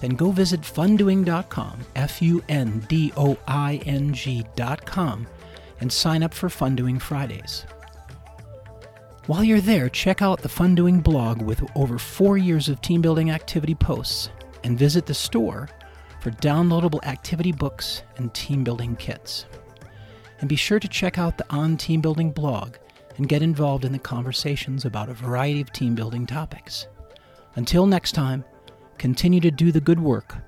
Then 0.00 0.10
go 0.10 0.30
visit 0.30 0.60
fundoing.com, 0.60 1.80
F 1.96 2.22
U 2.22 2.42
N 2.48 2.84
D 2.88 3.12
O 3.16 3.36
I 3.48 3.80
N 3.86 4.14
G.com, 4.14 5.26
and 5.80 5.92
sign 5.92 6.22
up 6.22 6.32
for 6.32 6.48
Fundoing 6.48 7.00
Fridays. 7.00 7.64
While 9.30 9.44
you're 9.44 9.60
there, 9.60 9.88
check 9.88 10.22
out 10.22 10.42
the 10.42 10.48
Fundoing 10.48 11.04
blog 11.04 11.40
with 11.40 11.62
over 11.76 11.98
four 11.98 12.36
years 12.36 12.68
of 12.68 12.80
team 12.80 13.00
building 13.00 13.30
activity 13.30 13.76
posts 13.76 14.28
and 14.64 14.76
visit 14.76 15.06
the 15.06 15.14
store 15.14 15.68
for 16.18 16.32
downloadable 16.32 17.06
activity 17.06 17.52
books 17.52 18.02
and 18.16 18.34
team 18.34 18.64
building 18.64 18.96
kits. 18.96 19.46
And 20.40 20.48
be 20.48 20.56
sure 20.56 20.80
to 20.80 20.88
check 20.88 21.16
out 21.16 21.38
the 21.38 21.46
On 21.48 21.76
Team 21.76 22.00
Building 22.00 22.32
blog 22.32 22.74
and 23.18 23.28
get 23.28 23.40
involved 23.40 23.84
in 23.84 23.92
the 23.92 24.00
conversations 24.00 24.84
about 24.84 25.08
a 25.08 25.14
variety 25.14 25.60
of 25.60 25.72
team 25.72 25.94
building 25.94 26.26
topics. 26.26 26.88
Until 27.54 27.86
next 27.86 28.16
time, 28.16 28.44
continue 28.98 29.38
to 29.42 29.52
do 29.52 29.70
the 29.70 29.80
good 29.80 30.00
work, 30.00 30.38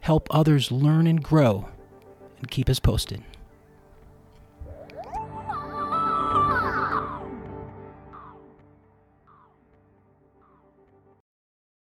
help 0.00 0.28
others 0.30 0.70
learn 0.70 1.06
and 1.06 1.24
grow, 1.24 1.66
and 2.36 2.50
keep 2.50 2.68
us 2.68 2.78
posted. 2.78 3.22